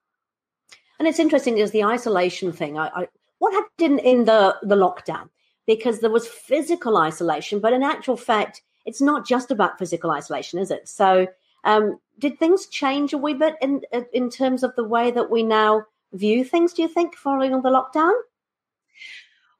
And 1.00 1.08
it's 1.08 1.20
interesting 1.20 1.58
is 1.58 1.72
the 1.72 1.86
isolation 1.86 2.52
thing. 2.52 2.78
I, 2.78 2.88
I, 2.94 3.08
what 3.38 3.54
happened 3.54 4.02
in 4.02 4.26
the 4.26 4.58
the 4.64 4.76
lockdown? 4.76 5.30
Because 5.70 6.00
there 6.00 6.10
was 6.10 6.28
physical 6.28 6.98
isolation, 6.98 7.60
but 7.60 7.74
in 7.74 7.84
actual 7.84 8.18
fact, 8.18 8.64
it's 8.88 9.02
not 9.02 9.28
just 9.28 9.52
about 9.52 9.78
physical 9.78 10.10
isolation, 10.10 10.58
is 10.58 10.72
it? 10.72 10.88
So, 10.90 11.28
um, 11.64 12.00
did 12.18 12.40
things 12.40 12.66
change 12.66 13.14
a 13.14 13.20
wee 13.20 13.36
bit 13.36 13.54
in 13.62 13.84
in 14.12 14.32
terms 14.32 14.64
of 14.64 14.76
the 14.76 14.84
way 14.84 15.12
that 15.12 15.30
we 15.30 15.44
now 15.44 15.84
view 16.12 16.44
things? 16.44 16.74
Do 16.74 16.82
you 16.82 16.88
think 16.88 17.16
following 17.16 17.52
the 17.52 17.70
lockdown? 17.70 18.14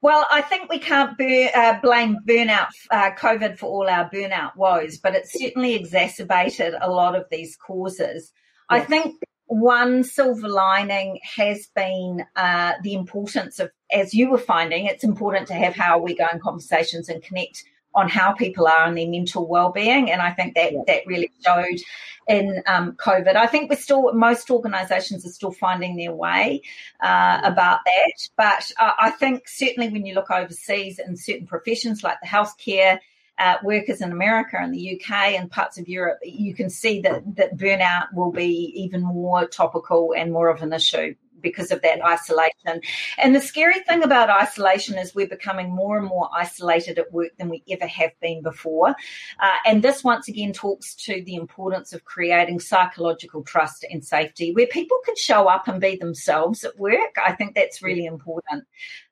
Well, 0.02 0.26
I 0.32 0.42
think 0.42 0.68
we 0.68 0.80
can't 0.80 1.16
bur- 1.16 1.52
uh, 1.54 1.80
blame 1.80 2.18
burnout, 2.26 2.70
uh, 2.90 3.12
COVID 3.12 3.60
for 3.60 3.68
all 3.68 3.88
our 3.88 4.10
burnout 4.10 4.56
woes, 4.56 4.98
but 4.98 5.14
it 5.14 5.28
certainly 5.28 5.76
exacerbated 5.76 6.74
a 6.82 6.90
lot 6.90 7.16
of 7.16 7.26
these 7.30 7.56
causes. 7.56 8.32
Yes. 8.72 8.82
I 8.82 8.86
think 8.86 9.22
one 9.50 10.04
silver 10.04 10.48
lining 10.48 11.20
has 11.24 11.68
been 11.76 12.24
uh, 12.36 12.74
the 12.84 12.94
importance 12.94 13.60
of, 13.60 13.72
as 13.92 14.14
you 14.14 14.30
were 14.30 14.38
finding, 14.38 14.86
it's 14.86 15.04
important 15.04 15.48
to 15.48 15.56
have 15.56 15.76
how 15.76 15.98
we 15.98 16.16
go 16.16 16.28
in 16.32 16.40
conversations 16.40 17.10
and 17.10 17.24
connect 17.24 17.64
on 17.96 18.08
how 18.08 18.32
people 18.32 18.68
are 18.68 18.86
and 18.86 18.98
their 18.98 19.10
mental 19.10 19.48
well-being 19.48 20.12
and 20.12 20.22
i 20.22 20.32
think 20.32 20.54
that 20.54 20.72
yeah. 20.72 20.80
that 20.86 21.08
really 21.08 21.32
showed 21.44 21.80
in 22.28 22.62
um, 22.68 22.92
covid 22.94 23.36
i 23.36 23.48
think 23.48 23.70
we're 23.70 23.76
still 23.76 24.14
most 24.14 24.52
organizations 24.52 25.26
are 25.26 25.32
still 25.32 25.52
finding 25.52 25.98
their 25.98 26.14
way 26.14 26.62
uh, 27.02 27.42
about 27.44 27.80
that 27.86 28.30
but 28.38 28.72
uh, 28.80 28.94
i 29.00 29.10
think 29.10 29.48
certainly 29.48 29.90
when 29.90 30.06
you 30.06 30.14
look 30.14 30.30
overseas 30.30 31.00
in 31.00 31.18
certain 31.18 31.48
professions 31.48 32.04
like 32.04 32.18
the 32.22 32.28
healthcare 32.28 33.00
uh, 33.40 33.56
workers 33.64 34.02
in 34.02 34.12
America 34.12 34.58
and 34.60 34.74
the 34.74 35.00
UK 35.00 35.12
and 35.34 35.50
parts 35.50 35.78
of 35.78 35.88
Europe, 35.88 36.20
you 36.24 36.54
can 36.54 36.70
see 36.70 37.02
that, 37.02 37.24
that 37.36 37.58
burnout 37.58 38.14
will 38.14 38.32
be 38.32 38.74
even 38.76 39.02
more 39.02 39.48
topical 39.48 40.14
and 40.16 40.32
more 40.32 40.50
of 40.50 40.62
an 40.62 40.74
issue 40.74 41.16
because 41.42 41.72
of 41.72 41.82
that 41.82 42.04
isolation. 42.04 42.82
And 43.18 43.36
the 43.36 43.42
scary 43.42 43.80
thing 43.82 44.04
about 44.04 44.30
isolation 44.30 44.98
is 44.98 45.16
we're 45.16 45.28
becoming 45.28 45.70
more 45.70 45.98
and 45.98 46.08
more 46.08 46.30
isolated 46.34 47.00
at 47.00 47.12
work 47.12 47.32
than 47.38 47.50
we 47.50 47.64
ever 47.70 47.88
have 47.88 48.12
been 48.22 48.42
before. 48.42 48.90
Uh, 48.90 49.58
and 49.66 49.84
this 49.84 50.04
once 50.04 50.28
again 50.28 50.54
talks 50.54 50.96
to 50.96 51.24
the 51.24 51.36
importance 51.36 51.94
of 51.94 52.06
creating 52.06 52.60
psychological 52.60 53.44
trust 53.44 53.86
and 53.90 54.04
safety 54.04 54.54
where 54.54 54.68
people 54.68 54.98
can 55.06 55.16
show 55.16 55.48
up 55.48 55.68
and 55.68 55.82
be 55.82 55.96
themselves 55.96 56.64
at 56.64 56.78
work. 56.78 57.16
I 57.24 57.34
think 57.34 57.56
that's 57.56 57.82
really 57.82 58.06
important. 58.06 58.66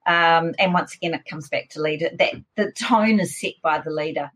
Um, 0.05 0.55
and 0.57 0.73
once 0.73 0.95
again, 0.95 1.13
it 1.13 1.25
comes 1.25 1.49
back 1.49 1.69
to 1.69 1.81
leader 1.81 2.09
that 2.17 2.35
the 2.55 2.71
tone 2.71 3.19
is 3.19 3.39
set 3.39 3.53
by 3.61 3.79
the 3.79 3.91
leader. 3.91 4.31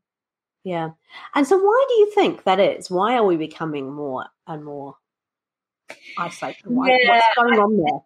Yeah. 0.64 0.92
And 1.34 1.48
so, 1.48 1.58
why 1.58 1.86
do 1.90 1.96
you 1.96 2.12
think 2.12 2.44
that 2.44 2.60
is? 2.60 2.92
Why 2.92 3.16
are 3.16 3.26
we 3.26 3.36
becoming 3.36 3.92
more 3.92 4.26
and 4.46 4.64
more 4.64 4.96
isolated? 6.18 6.64
Why, 6.66 6.90
yeah, 6.90 7.10
what's 7.10 7.26
going 7.36 7.60
on 7.60 7.78
there? 7.78 8.00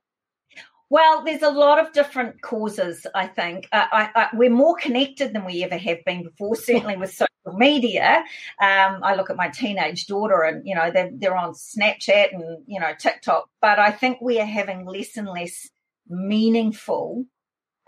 Well, 0.89 1.23
there's 1.23 1.41
a 1.41 1.49
lot 1.49 1.79
of 1.79 1.93
different 1.93 2.41
causes, 2.41 3.07
I 3.15 3.25
think. 3.25 3.67
Uh, 3.71 3.85
I, 3.91 4.09
I, 4.15 4.27
we're 4.33 4.51
more 4.51 4.75
connected 4.75 5.33
than 5.33 5.43
we 5.43 5.63
ever 5.63 5.77
have 5.77 6.05
been 6.05 6.23
before, 6.23 6.55
certainly 6.55 6.95
with 6.95 7.11
social 7.11 7.57
media. 7.57 8.23
Um, 8.61 8.99
I 9.03 9.15
look 9.15 9.31
at 9.31 9.35
my 9.35 9.49
teenage 9.49 10.05
daughter 10.05 10.43
and, 10.43 10.65
you 10.65 10.75
know, 10.75 10.91
they're, 10.91 11.09
they're 11.11 11.35
on 11.35 11.53
Snapchat 11.53 12.33
and, 12.33 12.63
you 12.67 12.79
know, 12.79 12.93
TikTok, 12.99 13.49
but 13.61 13.79
I 13.79 13.91
think 13.91 14.21
we 14.21 14.39
are 14.39 14.45
having 14.45 14.85
less 14.85 15.17
and 15.17 15.27
less 15.27 15.67
meaningful, 16.07 17.25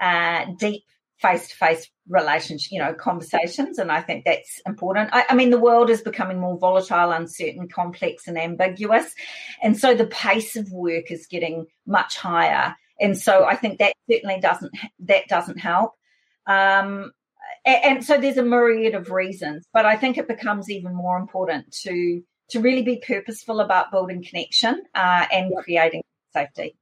uh, 0.01 0.45
deep 0.57 0.83
face 1.19 1.47
to 1.49 1.55
face 1.55 1.89
relationship, 2.07 2.71
you 2.71 2.79
know, 2.79 2.93
conversations. 2.93 3.79
And 3.79 3.91
I 3.91 4.01
think 4.01 4.25
that's 4.25 4.61
important. 4.65 5.09
I, 5.11 5.25
I, 5.29 5.35
mean, 5.35 5.49
the 5.49 5.59
world 5.59 5.89
is 5.89 6.01
becoming 6.01 6.39
more 6.39 6.57
volatile, 6.57 7.11
uncertain, 7.11 7.67
complex, 7.67 8.27
and 8.27 8.37
ambiguous. 8.37 9.13
And 9.61 9.77
so 9.77 9.95
the 9.95 10.07
pace 10.07 10.55
of 10.55 10.71
work 10.71 11.11
is 11.11 11.27
getting 11.27 11.65
much 11.85 12.17
higher. 12.17 12.75
And 12.99 13.17
so 13.17 13.45
I 13.45 13.55
think 13.55 13.79
that 13.79 13.93
certainly 14.09 14.39
doesn't, 14.39 14.71
that 14.99 15.27
doesn't 15.27 15.59
help. 15.59 15.93
Um, 16.45 17.11
and, 17.65 17.83
and 17.83 18.05
so 18.05 18.17
there's 18.17 18.37
a 18.37 18.43
myriad 18.43 18.95
of 18.95 19.11
reasons, 19.11 19.67
but 19.73 19.85
I 19.85 19.97
think 19.97 20.17
it 20.17 20.27
becomes 20.27 20.69
even 20.69 20.95
more 20.95 21.17
important 21.17 21.71
to, 21.83 22.21
to 22.49 22.59
really 22.59 22.83
be 22.83 23.01
purposeful 23.05 23.59
about 23.59 23.91
building 23.91 24.23
connection 24.23 24.83
uh, 24.93 25.25
and 25.31 25.51
creating 25.63 26.03
safety. 26.33 26.77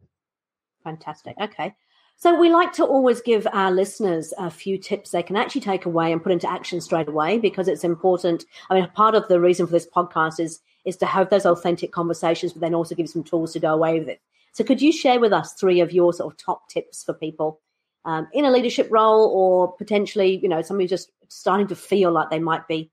Fantastic. 0.83 1.35
Okay. 1.41 1.73
So 2.17 2.39
we 2.39 2.49
like 2.49 2.71
to 2.73 2.85
always 2.85 3.21
give 3.21 3.45
our 3.51 3.71
listeners 3.71 4.33
a 4.37 4.49
few 4.49 4.77
tips 4.77 5.11
they 5.11 5.21
can 5.21 5.35
actually 5.35 5.61
take 5.61 5.85
away 5.85 6.11
and 6.11 6.23
put 6.23 6.31
into 6.31 6.49
action 6.49 6.79
straight 6.79 7.09
away 7.09 7.39
because 7.39 7.67
it's 7.67 7.83
important. 7.83 8.45
I 8.69 8.75
mean, 8.75 8.89
part 8.91 9.15
of 9.15 9.27
the 9.27 9.39
reason 9.39 9.65
for 9.65 9.73
this 9.73 9.87
podcast 9.87 10.39
is 10.39 10.61
is 10.85 10.97
to 10.97 11.05
have 11.05 11.29
those 11.29 11.45
authentic 11.45 11.91
conversations, 11.91 12.53
but 12.53 12.61
then 12.61 12.75
also 12.75 12.95
give 12.95 13.09
some 13.09 13.23
tools 13.23 13.53
to 13.53 13.59
go 13.59 13.73
away 13.73 13.99
with 13.99 14.07
it. 14.07 14.21
So 14.53 14.63
could 14.63 14.81
you 14.81 14.91
share 14.91 15.19
with 15.19 15.33
us 15.33 15.53
three 15.53 15.81
of 15.81 15.91
your 15.91 16.13
sort 16.13 16.31
of 16.31 16.37
top 16.37 16.69
tips 16.69 17.03
for 17.03 17.13
people 17.13 17.59
um, 18.05 18.27
in 18.33 18.45
a 18.45 18.51
leadership 18.51 18.87
role 18.91 19.27
or 19.33 19.73
potentially, 19.73 20.37
you 20.37 20.47
know, 20.47 20.61
somebody 20.61 20.87
just 20.87 21.11
starting 21.27 21.67
to 21.67 21.75
feel 21.75 22.11
like 22.11 22.29
they 22.29 22.39
might 22.39 22.67
be 22.67 22.91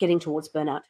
getting 0.00 0.18
towards 0.18 0.48
burnout? 0.48 0.80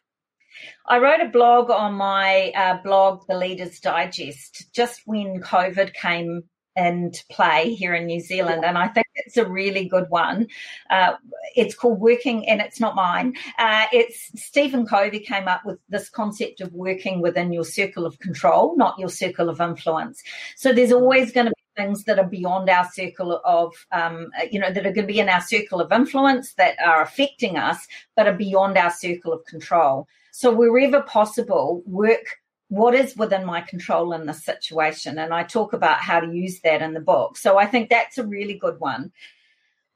I 0.87 0.99
wrote 0.99 1.21
a 1.21 1.29
blog 1.29 1.69
on 1.69 1.95
my 1.95 2.53
uh, 2.57 2.81
blog, 2.83 3.27
The 3.27 3.37
Leaders 3.37 3.81
Digest, 3.81 4.73
just 4.73 5.03
when 5.05 5.41
COVID 5.41 5.93
came 5.95 6.45
and 6.77 7.23
play 7.31 7.75
here 7.75 7.95
in 7.95 8.07
New 8.07 8.21
Zealand. 8.21 8.65
And 8.65 8.77
I 8.77 8.89
think 8.89 9.07
it's 9.15 9.37
a 9.37 9.49
really 9.49 9.89
good 9.89 10.09
one. 10.09 10.49
Uh, 10.91 11.15
it's 11.55 11.75
called 11.75 12.01
Working, 12.01 12.49
and 12.49 12.61
it's 12.61 12.81
not 12.81 12.95
mine. 12.95 13.35
Uh, 13.59 13.87
it's 13.93 14.31
Stephen 14.35 14.87
Covey 14.87 15.21
came 15.21 15.49
up 15.49 15.65
with 15.65 15.79
this 15.89 16.09
concept 16.09 16.61
of 16.61 16.73
working 16.73 17.21
within 17.21 17.53
your 17.53 17.65
circle 17.65 18.07
of 18.07 18.19
control, 18.19 18.77
not 18.77 18.99
your 18.99 19.09
circle 19.09 19.49
of 19.49 19.61
influence. 19.61 20.23
So 20.57 20.73
there's 20.73 20.93
always 20.93 21.33
going 21.33 21.47
to 21.47 21.53
be 21.53 21.83
things 21.83 22.05
that 22.05 22.19
are 22.19 22.27
beyond 22.27 22.71
our 22.71 22.89
circle 22.93 23.41
of, 23.45 23.75
um, 23.93 24.31
you 24.51 24.61
know, 24.61 24.73
that 24.73 24.87
are 24.87 24.93
going 24.93 25.07
to 25.07 25.13
be 25.13 25.19
in 25.21 25.29
our 25.29 25.41
circle 25.41 25.81
of 25.81 25.93
influence 25.93 26.55
that 26.55 26.77
are 26.85 27.03
affecting 27.03 27.57
us, 27.57 27.87
but 28.17 28.29
are 28.29 28.35
beyond 28.35 28.77
our 28.79 28.91
circle 28.91 29.33
of 29.33 29.45
control. 29.45 30.07
So 30.33 30.53
wherever 30.53 31.03
possible, 31.03 31.83
work 31.87 32.39
what 32.75 32.95
is 32.95 33.17
within 33.17 33.45
my 33.45 33.61
control 33.61 34.13
in 34.13 34.27
this 34.27 34.45
situation. 34.45 35.19
And 35.19 35.33
I 35.33 35.45
talk 35.45 35.73
about 35.73 36.01
how 36.01 36.21
to 36.21 36.33
use 36.33 36.61
that 36.61 36.83
in 36.83 36.93
the 36.93 37.01
book. 37.01 37.37
So 37.37 37.59
I 37.59 37.67
think 37.67 37.89
that's 37.89 38.19
a 38.19 38.27
really 38.27 38.55
good 38.55 38.81
one. 38.81 39.13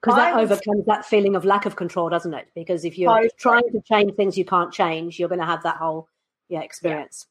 Because 0.01 0.17
that 0.17 0.37
was, 0.37 0.51
overcomes 0.51 0.87
that 0.87 1.05
feeling 1.05 1.35
of 1.35 1.45
lack 1.45 1.67
of 1.67 1.75
control, 1.75 2.09
doesn't 2.09 2.33
it? 2.33 2.47
Because 2.55 2.85
if 2.85 2.97
you're 2.97 3.13
totally. 3.13 3.31
trying 3.39 3.73
to 3.73 3.81
change 3.83 4.15
things 4.15 4.39
you 4.39 4.45
can't 4.45 4.73
change, 4.73 5.19
you're 5.19 5.29
going 5.29 5.41
to 5.41 5.47
have 5.47 5.65
that 5.65 5.77
whole 5.77 6.09
yeah 6.49 6.61
experience. 6.61 7.27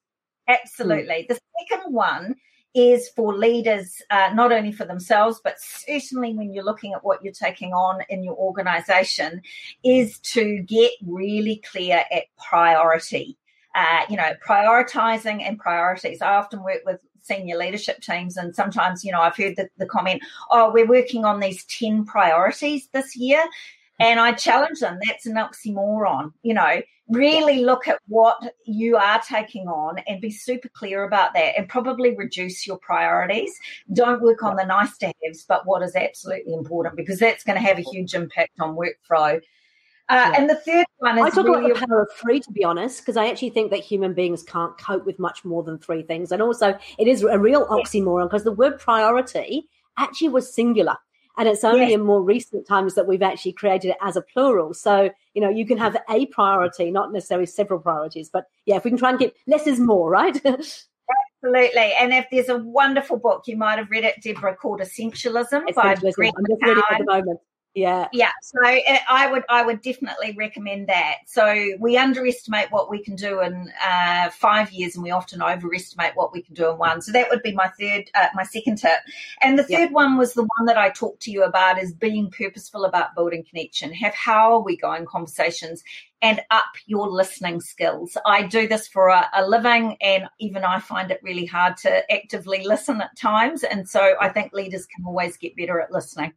Yeah. 0.47 0.57
Absolutely. 0.61 1.23
Mm. 1.23 1.27
The 1.29 1.39
second 1.59 1.93
one 1.93 2.35
is 2.75 3.09
for 3.15 3.33
leaders, 3.33 4.01
uh, 4.09 4.31
not 4.33 4.51
only 4.51 4.71
for 4.73 4.85
themselves, 4.85 5.39
but 5.43 5.55
certainly 5.59 6.33
when 6.33 6.53
you're 6.53 6.63
looking 6.63 6.93
at 6.93 7.03
what 7.03 7.23
you're 7.23 7.33
taking 7.33 7.73
on 7.73 8.01
in 8.09 8.23
your 8.23 8.35
organization, 8.35 9.41
is 9.83 10.19
to 10.19 10.59
get 10.59 10.91
really 11.05 11.61
clear 11.71 12.03
at 12.11 12.25
priority 12.37 13.37
uh, 13.77 14.01
you 14.09 14.17
know, 14.17 14.31
prioritizing 14.45 15.43
and 15.43 15.59
priorities. 15.59 16.21
I 16.21 16.35
often 16.35 16.63
work 16.63 16.81
with 16.85 16.99
senior 17.21 17.57
leadership 17.57 18.01
teams, 18.01 18.35
and 18.35 18.55
sometimes, 18.55 19.05
you 19.05 19.11
know, 19.11 19.21
I've 19.21 19.37
heard 19.37 19.55
the, 19.55 19.69
the 19.77 19.85
comment, 19.85 20.23
oh, 20.49 20.71
we're 20.73 20.87
working 20.87 21.25
on 21.25 21.39
these 21.39 21.63
10 21.65 22.05
priorities 22.05 22.87
this 22.91 23.15
year. 23.15 23.43
And 23.99 24.19
I 24.19 24.31
challenge 24.33 24.79
them, 24.79 24.99
that's 25.05 25.25
an 25.25 25.35
oxymoron. 25.35 26.31
You 26.43 26.55
know, 26.55 26.81
really 27.09 27.59
look 27.59 27.87
at 27.87 27.99
what 28.07 28.37
you 28.65 28.97
are 28.97 29.21
taking 29.27 29.67
on 29.67 29.99
and 30.07 30.21
be 30.21 30.31
super 30.31 30.69
clear 30.69 31.03
about 31.03 31.33
that 31.33 31.57
and 31.57 31.69
probably 31.69 32.15
reduce 32.15 32.65
your 32.65 32.77
priorities. 32.77 33.51
Don't 33.93 34.21
work 34.21 34.43
on 34.43 34.55
the 34.55 34.65
nice 34.65 34.97
to 34.99 35.11
haves, 35.23 35.45
but 35.47 35.65
what 35.65 35.83
is 35.83 35.95
absolutely 35.95 36.53
important 36.53 36.95
because 36.95 37.19
that's 37.19 37.43
going 37.43 37.57
to 37.57 37.67
have 37.67 37.77
a 37.77 37.89
huge 37.91 38.13
impact 38.13 38.59
on 38.59 38.75
workflow. 38.75 39.41
Uh, 40.09 40.31
yeah. 40.31 40.39
And 40.39 40.49
the 40.49 40.55
third 40.55 40.85
one 40.99 41.17
is 41.17 41.25
I 41.25 41.29
talk 41.29 41.45
really 41.45 41.71
about 41.71 41.81
the 41.81 41.87
power 41.87 42.01
of 42.03 42.09
three, 42.17 42.39
to 42.39 42.51
be 42.51 42.63
honest, 42.63 43.01
because 43.01 43.17
I 43.17 43.27
actually 43.27 43.49
think 43.49 43.71
that 43.71 43.81
human 43.81 44.13
beings 44.13 44.41
can't 44.41 44.77
cope 44.77 45.05
with 45.05 45.19
much 45.19 45.43
more 45.43 45.63
than 45.63 45.77
three 45.77 46.01
things. 46.01 46.31
And 46.31 46.41
also, 46.41 46.77
it 46.97 47.07
is 47.07 47.23
a 47.23 47.37
real 47.37 47.67
oxymoron 47.67 48.29
because 48.29 48.43
the 48.43 48.53
word 48.53 48.79
priority 48.79 49.67
actually 49.97 50.29
was 50.29 50.53
singular. 50.53 50.95
And 51.37 51.47
it's 51.47 51.63
only 51.63 51.87
yes. 51.87 51.93
in 51.93 52.03
more 52.03 52.23
recent 52.23 52.67
times 52.67 52.95
that 52.95 53.05
we've 53.05 53.21
actually 53.21 53.53
created 53.53 53.91
it 53.91 53.97
as 54.01 54.15
a 54.15 54.21
plural. 54.21 54.73
So, 54.73 55.11
you 55.35 55.41
know, 55.41 55.49
you 55.49 55.67
can 55.67 55.77
have 55.77 55.95
a 56.09 56.25
priority, 56.27 56.89
not 56.89 57.13
necessarily 57.13 57.45
several 57.45 57.79
priorities. 57.79 58.29
But 58.29 58.45
yeah, 58.65 58.77
if 58.77 58.83
we 58.83 58.89
can 58.89 58.97
try 58.97 59.11
and 59.11 59.19
get 59.19 59.35
less 59.45 59.67
is 59.67 59.79
more, 59.79 60.09
right? 60.09 60.35
Absolutely. 61.43 61.93
And 61.99 62.11
if 62.13 62.25
there's 62.31 62.49
a 62.49 62.57
wonderful 62.57 63.17
book, 63.17 63.43
you 63.45 63.55
might 63.55 63.77
have 63.77 63.91
read 63.91 64.03
it, 64.03 64.15
Deborah, 64.23 64.55
called 64.55 64.79
Essentialism, 64.79 65.51
Essentialism. 65.51 65.73
I'm 65.77 66.01
just 66.01 66.17
reading 66.17 66.33
it 66.49 66.83
at 66.91 66.97
the 66.97 67.05
moment. 67.05 67.39
Yeah. 67.77 68.07
Yeah. 68.11 68.31
So 68.41 68.57
uh, 68.65 68.97
I 69.07 69.31
would 69.31 69.43
I 69.49 69.63
would 69.63 69.83
definitely 69.83 70.33
recommend 70.35 70.87
that. 70.87 71.17
So 71.27 71.73
we 71.79 71.95
underestimate 71.95 72.71
what 72.71 72.89
we 72.89 73.03
can 73.03 73.15
do 73.15 73.39
in 73.41 73.71
uh, 73.79 74.31
five 74.31 74.71
years, 74.71 74.95
and 74.95 75.03
we 75.03 75.11
often 75.11 75.43
overestimate 75.43 76.13
what 76.15 76.33
we 76.33 76.41
can 76.41 76.55
do 76.55 76.71
in 76.71 76.79
one. 76.79 77.03
So 77.03 77.11
that 77.11 77.29
would 77.29 77.43
be 77.43 77.53
my 77.53 77.67
third, 77.79 78.05
uh, 78.15 78.29
my 78.33 78.41
second 78.41 78.79
tip. 78.79 78.97
And 79.43 79.59
the 79.59 79.63
third 79.63 79.69
yep. 79.69 79.91
one 79.91 80.17
was 80.17 80.33
the 80.33 80.47
one 80.57 80.65
that 80.65 80.79
I 80.79 80.89
talked 80.89 81.21
to 81.23 81.31
you 81.31 81.43
about 81.43 81.79
is 81.79 81.93
being 81.93 82.31
purposeful 82.31 82.83
about 82.83 83.13
building 83.13 83.45
connection. 83.47 83.93
Have 83.93 84.15
how 84.15 84.53
are 84.53 84.63
we 84.63 84.75
going 84.75 85.05
conversations 85.05 85.83
and 86.23 86.41
up 86.49 86.73
your 86.87 87.07
listening 87.07 87.61
skills. 87.61 88.17
I 88.25 88.41
do 88.41 88.67
this 88.67 88.87
for 88.87 89.09
a, 89.09 89.29
a, 89.35 89.47
living, 89.47 89.97
and 90.01 90.23
even 90.39 90.63
I 90.63 90.79
find 90.79 91.11
it 91.11 91.19
really 91.21 91.45
hard 91.45 91.77
to 91.77 92.11
actively 92.11 92.65
listen 92.65 93.01
at 93.01 93.15
times. 93.15 93.63
And 93.63 93.87
so 93.87 94.15
I 94.19 94.29
think 94.29 94.51
leaders 94.51 94.87
can 94.87 95.05
always 95.05 95.37
get 95.37 95.55
better 95.55 95.79
at 95.79 95.91
listening. 95.91 96.33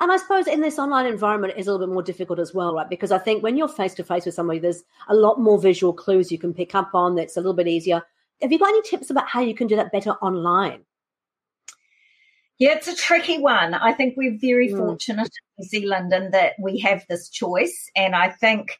And 0.00 0.12
I 0.12 0.16
suppose 0.16 0.46
in 0.46 0.60
this 0.60 0.78
online 0.78 1.06
environment, 1.06 1.54
it 1.56 1.60
is 1.60 1.66
a 1.66 1.72
little 1.72 1.86
bit 1.86 1.92
more 1.92 2.02
difficult 2.02 2.38
as 2.38 2.54
well, 2.54 2.74
right? 2.74 2.88
Because 2.88 3.10
I 3.10 3.18
think 3.18 3.42
when 3.42 3.56
you're 3.56 3.68
face 3.68 3.94
to 3.94 4.04
face 4.04 4.26
with 4.26 4.34
somebody, 4.34 4.60
there's 4.60 4.84
a 5.08 5.14
lot 5.14 5.40
more 5.40 5.60
visual 5.60 5.92
clues 5.92 6.30
you 6.30 6.38
can 6.38 6.54
pick 6.54 6.74
up 6.74 6.90
on. 6.94 7.16
That's 7.16 7.36
a 7.36 7.40
little 7.40 7.54
bit 7.54 7.66
easier. 7.66 8.02
Have 8.40 8.52
you 8.52 8.58
got 8.60 8.68
any 8.68 8.82
tips 8.82 9.10
about 9.10 9.28
how 9.28 9.40
you 9.40 9.54
can 9.54 9.66
do 9.66 9.76
that 9.76 9.90
better 9.90 10.12
online? 10.12 10.84
Yeah, 12.58 12.74
it's 12.74 12.88
a 12.88 12.94
tricky 12.94 13.38
one. 13.38 13.74
I 13.74 13.92
think 13.92 14.14
we're 14.16 14.38
very 14.40 14.68
mm. 14.68 14.76
fortunate 14.76 15.30
in 15.30 15.62
New 15.64 15.68
Zealand 15.68 16.12
in 16.12 16.30
that 16.30 16.54
we 16.60 16.78
have 16.80 17.04
this 17.08 17.28
choice. 17.28 17.90
And 17.96 18.14
I 18.14 18.30
think 18.30 18.78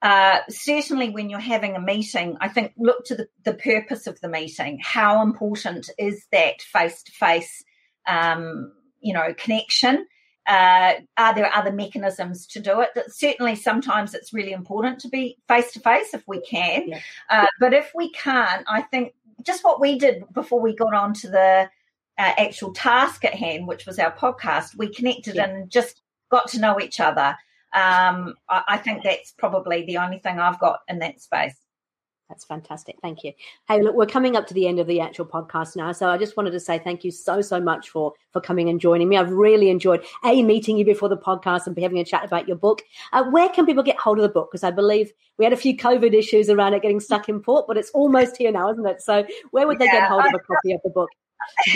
uh, 0.00 0.38
certainly 0.48 1.10
when 1.10 1.30
you're 1.30 1.40
having 1.40 1.74
a 1.74 1.80
meeting, 1.80 2.36
I 2.40 2.48
think 2.48 2.72
look 2.76 3.04
to 3.06 3.16
the, 3.16 3.28
the 3.44 3.54
purpose 3.54 4.06
of 4.06 4.20
the 4.20 4.28
meeting. 4.28 4.80
How 4.82 5.22
important 5.22 5.90
is 5.98 6.26
that 6.32 6.62
face 6.62 7.02
to 7.04 7.12
face, 7.12 7.64
you 8.08 9.12
know, 9.12 9.34
connection? 9.36 10.06
Uh, 10.46 10.94
are 11.16 11.34
there 11.34 11.54
other 11.54 11.72
mechanisms 11.72 12.46
to 12.48 12.60
do 12.60 12.80
it? 12.80 12.90
Certainly, 13.08 13.56
sometimes 13.56 14.14
it's 14.14 14.32
really 14.32 14.52
important 14.52 14.98
to 15.00 15.08
be 15.08 15.38
face 15.48 15.72
to 15.72 15.80
face 15.80 16.14
if 16.14 16.26
we 16.26 16.40
can. 16.40 16.88
Yeah. 16.88 17.00
Uh, 17.30 17.46
but 17.60 17.72
if 17.72 17.92
we 17.94 18.10
can't, 18.10 18.64
I 18.68 18.82
think 18.82 19.14
just 19.42 19.64
what 19.64 19.80
we 19.80 19.98
did 19.98 20.24
before 20.32 20.60
we 20.60 20.74
got 20.74 20.94
on 20.94 21.14
to 21.14 21.28
the 21.28 21.70
uh, 22.18 22.32
actual 22.38 22.72
task 22.72 23.24
at 23.24 23.34
hand, 23.34 23.66
which 23.66 23.86
was 23.86 23.98
our 23.98 24.12
podcast, 24.12 24.76
we 24.76 24.92
connected 24.92 25.36
yeah. 25.36 25.48
and 25.48 25.70
just 25.70 26.02
got 26.30 26.48
to 26.48 26.60
know 26.60 26.80
each 26.80 27.00
other. 27.00 27.36
Um, 27.74 28.34
I, 28.48 28.62
I 28.68 28.76
think 28.78 29.02
that's 29.02 29.32
probably 29.32 29.84
the 29.86 29.98
only 29.98 30.18
thing 30.18 30.38
I've 30.38 30.60
got 30.60 30.80
in 30.88 30.98
that 30.98 31.20
space. 31.20 31.56
That's 32.32 32.46
fantastic. 32.46 32.96
Thank 33.02 33.24
you. 33.24 33.34
Hey, 33.68 33.82
look, 33.82 33.94
we're 33.94 34.06
coming 34.06 34.36
up 34.36 34.46
to 34.46 34.54
the 34.54 34.66
end 34.66 34.78
of 34.78 34.86
the 34.86 35.00
actual 35.00 35.26
podcast 35.26 35.76
now. 35.76 35.92
So 35.92 36.08
I 36.08 36.16
just 36.16 36.34
wanted 36.34 36.52
to 36.52 36.60
say 36.60 36.78
thank 36.78 37.04
you 37.04 37.10
so, 37.10 37.42
so 37.42 37.60
much 37.60 37.90
for, 37.90 38.14
for 38.30 38.40
coming 38.40 38.70
and 38.70 38.80
joining 38.80 39.10
me. 39.10 39.18
I've 39.18 39.30
really 39.30 39.68
enjoyed 39.68 40.02
A, 40.24 40.42
meeting 40.42 40.78
you 40.78 40.84
before 40.86 41.10
the 41.10 41.16
podcast 41.18 41.66
and 41.66 41.76
be 41.76 41.82
having 41.82 41.98
a 41.98 42.06
chat 42.06 42.24
about 42.24 42.48
your 42.48 42.56
book. 42.56 42.80
Uh, 43.12 43.24
where 43.24 43.50
can 43.50 43.66
people 43.66 43.82
get 43.82 43.98
hold 43.98 44.16
of 44.16 44.22
the 44.22 44.30
book? 44.30 44.50
Because 44.50 44.64
I 44.64 44.70
believe 44.70 45.12
we 45.36 45.44
had 45.44 45.52
a 45.52 45.58
few 45.58 45.76
COVID 45.76 46.14
issues 46.14 46.48
around 46.48 46.72
it 46.72 46.80
getting 46.80 47.00
stuck 47.00 47.28
in 47.28 47.38
port, 47.40 47.66
but 47.68 47.76
it's 47.76 47.90
almost 47.90 48.38
here 48.38 48.50
now, 48.50 48.70
isn't 48.70 48.86
it? 48.86 49.02
So 49.02 49.26
where 49.50 49.66
would 49.66 49.78
they 49.78 49.84
yeah, 49.84 50.00
get 50.00 50.08
hold 50.08 50.24
of 50.24 50.32
a 50.32 50.38
copy 50.38 50.72
of 50.72 50.80
the 50.84 50.90
book? 50.90 51.10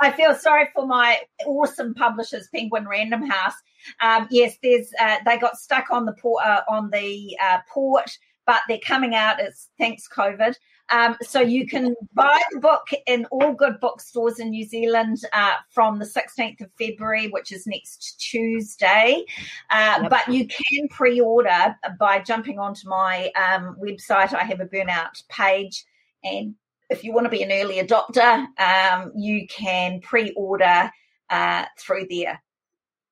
I 0.00 0.10
feel 0.10 0.34
sorry 0.34 0.70
for 0.74 0.88
my 0.88 1.20
awesome 1.46 1.94
publishers, 1.94 2.48
Penguin 2.52 2.88
Random 2.88 3.22
House. 3.28 3.54
Um, 4.00 4.26
yes, 4.30 4.56
there's 4.60 4.90
uh, 5.00 5.18
they 5.24 5.38
got 5.38 5.56
stuck 5.56 5.92
on 5.92 6.04
the 6.04 6.14
port 6.14 6.44
uh, 6.44 6.62
on 6.68 6.90
the 6.90 7.36
uh, 7.40 7.58
port 7.72 8.10
but 8.48 8.62
they're 8.66 8.78
coming 8.82 9.14
out. 9.14 9.38
It's 9.38 9.68
thanks 9.76 10.08
COVID. 10.08 10.54
Um, 10.88 11.16
so 11.20 11.40
you 11.40 11.66
can 11.66 11.94
buy 12.14 12.40
the 12.50 12.60
book 12.60 12.88
in 13.06 13.26
all 13.26 13.52
good 13.52 13.78
bookstores 13.78 14.38
in 14.38 14.48
New 14.48 14.64
Zealand 14.64 15.18
uh, 15.34 15.56
from 15.68 15.98
the 15.98 16.06
16th 16.06 16.62
of 16.62 16.70
February, 16.78 17.28
which 17.28 17.52
is 17.52 17.66
next 17.66 18.18
Tuesday. 18.18 19.22
Uh, 19.68 19.98
yep. 20.00 20.10
But 20.10 20.32
you 20.32 20.48
can 20.48 20.88
pre-order 20.88 21.76
by 22.00 22.20
jumping 22.20 22.58
onto 22.58 22.88
my 22.88 23.30
um, 23.36 23.76
website. 23.78 24.32
I 24.32 24.44
have 24.44 24.60
a 24.60 24.66
burnout 24.66 25.22
page, 25.28 25.84
and 26.24 26.54
if 26.88 27.04
you 27.04 27.12
want 27.12 27.26
to 27.26 27.30
be 27.30 27.42
an 27.42 27.52
early 27.52 27.82
adopter, 27.82 28.46
um, 28.58 29.12
you 29.14 29.46
can 29.46 30.00
pre-order 30.00 30.90
uh, 31.28 31.66
through 31.78 32.06
there. 32.08 32.42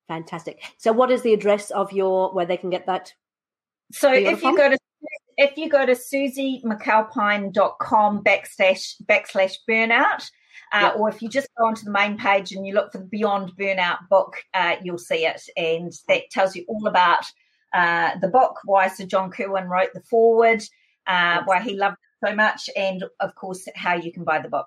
Fantastic. 0.09 0.63
So, 0.79 0.93
what 0.93 1.11
is 1.11 1.21
the 1.21 1.35
address 1.35 1.71
of 1.71 1.93
your 1.93 2.33
where 2.33 2.47
they 2.47 2.57
can 2.57 2.71
get 2.71 2.87
that? 2.87 3.13
So, 3.93 4.11
if 4.11 4.43
you 4.43 4.57
go 4.57 4.71
to 4.71 4.79
if 5.37 5.57
you 5.57 5.69
go 5.69 5.85
to 5.85 5.93
susieMcAlpine.com 5.93 8.25
backslash 8.25 8.95
backslash 9.05 9.57
burnout, 9.69 10.31
uh, 10.73 10.81
yep. 10.83 10.97
or 10.97 11.09
if 11.09 11.23
you 11.23 11.29
just 11.29 11.49
go 11.57 11.67
onto 11.67 11.85
the 11.85 11.91
main 11.91 12.17
page 12.17 12.53
and 12.53 12.67
you 12.67 12.75
look 12.75 12.93
for 12.93 12.99
the 12.99 13.05
Beyond 13.05 13.53
Burnout 13.59 14.09
book, 14.09 14.37
uh, 14.55 14.77
you'll 14.83 14.99
see 14.99 15.27
it, 15.27 15.43
and 15.57 15.93
that 16.09 16.31
tells 16.31 16.57
you 16.57 16.65
all 16.69 16.87
about 16.87 17.25
uh, 17.73 18.19
the 18.21 18.29
book, 18.29 18.59
why 18.65 18.89
Sir 18.89 19.07
John 19.07 19.31
Kirwan 19.31 19.69
wrote 19.69 19.93
the 19.95 20.01
foreword, 20.01 20.63
uh, 21.07 21.43
why 21.45 21.61
he 21.61 21.75
loved 21.75 21.97
it 21.97 22.29
so 22.29 22.35
much, 22.35 22.69
and 22.77 23.05
of 23.21 23.35
course 23.35 23.69
how 23.75 23.95
you 23.95 24.13
can 24.13 24.25
buy 24.25 24.41
the 24.41 24.49
book. 24.49 24.67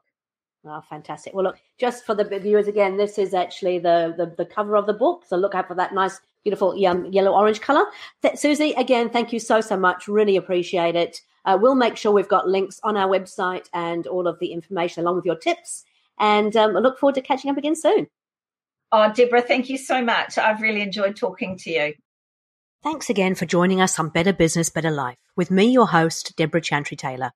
Oh, 0.66 0.82
fantastic! 0.90 1.34
Well, 1.34 1.46
look, 1.46 1.58
just 1.80 2.06
for 2.06 2.14
the 2.14 2.26
viewers 2.26 2.68
again, 2.68 2.98
this 2.98 3.18
is 3.18 3.34
actually 3.34 3.80
the, 3.80 4.14
the 4.18 4.34
the 4.38 4.46
cover 4.46 4.76
of 4.76 4.86
the 4.86 4.94
book, 4.94 5.24
so 5.26 5.38
look 5.38 5.56
out 5.56 5.68
for 5.68 5.76
that 5.76 5.94
nice 5.94 6.20
beautiful 6.44 6.76
yellow 6.78 7.32
orange 7.32 7.62
color. 7.62 7.86
Th- 8.22 8.38
Susie, 8.38 8.74
again, 8.74 9.10
thank 9.10 9.34
you 9.34 9.40
so, 9.40 9.62
so 9.62 9.78
much. 9.78 10.08
Really 10.08 10.36
appreciate 10.36 10.96
it. 10.96 11.22
Uh, 11.46 11.58
we'll 11.60 11.76
make 11.76 11.98
sure 11.98 12.12
we've 12.12 12.28
got 12.28 12.48
links 12.48 12.80
on 12.84 12.98
our 12.98 13.08
website 13.08 13.68
and 13.74 14.06
all 14.08 14.28
of 14.28 14.40
the 14.40 14.52
information 14.52 15.04
along 15.04 15.16
with 15.16 15.26
your 15.26 15.38
tips. 15.38 15.84
And 16.20 16.56
um, 16.56 16.76
I 16.76 16.80
look 16.80 17.00
forward 17.00 17.16
to 17.16 17.22
catching 17.22 17.50
up 17.50 17.58
again 17.58 17.76
soon. 17.76 18.08
Oh, 18.92 19.12
Deborah, 19.14 19.42
thank 19.42 19.70
you 19.70 19.78
so 19.78 20.04
much. 20.04 20.38
I've 20.38 20.62
really 20.62 20.82
enjoyed 20.82 21.16
talking 21.16 21.58
to 21.60 21.70
you. 21.70 21.94
Thanks 22.82 23.10
again 23.10 23.36
for 23.36 23.46
joining 23.46 23.82
us 23.82 24.00
on 24.00 24.10
Better 24.10 24.34
Business, 24.34 24.70
Better 24.70 24.92
Life 24.92 25.18
with 25.36 25.52
me, 25.52 25.66
your 25.66 25.88
host, 25.88 26.34
Deborah 26.38 26.62
Chantry 26.62 26.98
Taylor. 26.98 27.32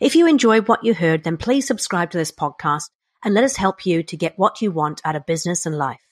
If 0.00 0.14
you 0.14 0.26
enjoyed 0.26 0.68
what 0.68 0.84
you 0.84 0.94
heard, 0.94 1.24
then 1.24 1.36
please 1.36 1.66
subscribe 1.66 2.10
to 2.10 2.18
this 2.18 2.30
podcast 2.30 2.90
and 3.24 3.34
let 3.34 3.44
us 3.44 3.56
help 3.56 3.84
you 3.84 4.02
to 4.04 4.16
get 4.16 4.38
what 4.38 4.60
you 4.62 4.70
want 4.70 5.00
out 5.04 5.16
of 5.16 5.26
business 5.26 5.66
and 5.66 5.76
life. 5.76 6.05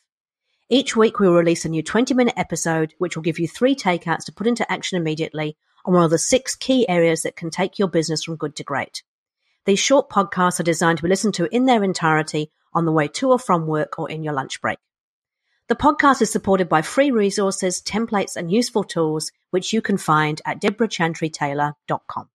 Each 0.70 0.96
week, 0.96 1.20
we 1.20 1.28
will 1.28 1.34
release 1.34 1.66
a 1.66 1.68
new 1.68 1.82
20 1.82 2.14
minute 2.14 2.34
episode, 2.38 2.94
which 2.96 3.16
will 3.16 3.22
give 3.22 3.38
you 3.38 3.46
three 3.46 3.74
takeouts 3.74 4.24
to 4.24 4.32
put 4.32 4.46
into 4.46 4.70
action 4.72 4.96
immediately 4.96 5.58
on 5.84 5.92
one 5.92 6.04
of 6.04 6.10
the 6.10 6.18
six 6.18 6.54
key 6.54 6.88
areas 6.88 7.22
that 7.22 7.36
can 7.36 7.50
take 7.50 7.78
your 7.78 7.88
business 7.88 8.24
from 8.24 8.36
good 8.36 8.56
to 8.56 8.64
great. 8.64 9.02
These 9.66 9.78
short 9.78 10.08
podcasts 10.08 10.60
are 10.60 10.64
designed 10.64 10.98
to 10.98 11.02
be 11.02 11.10
listened 11.10 11.34
to 11.34 11.54
in 11.54 11.66
their 11.66 11.84
entirety 11.84 12.50
on 12.72 12.86
the 12.86 12.92
way 12.92 13.08
to 13.08 13.30
or 13.30 13.38
from 13.38 13.66
work 13.66 13.98
or 13.98 14.10
in 14.10 14.22
your 14.22 14.32
lunch 14.32 14.60
break. 14.62 14.78
The 15.68 15.76
podcast 15.76 16.22
is 16.22 16.30
supported 16.30 16.68
by 16.68 16.82
free 16.82 17.10
resources, 17.10 17.82
templates, 17.82 18.36
and 18.36 18.50
useful 18.50 18.84
tools, 18.84 19.32
which 19.50 19.72
you 19.72 19.82
can 19.82 19.98
find 19.98 20.40
at 20.46 20.60
deborahchantrytaylor.com. 20.60 22.28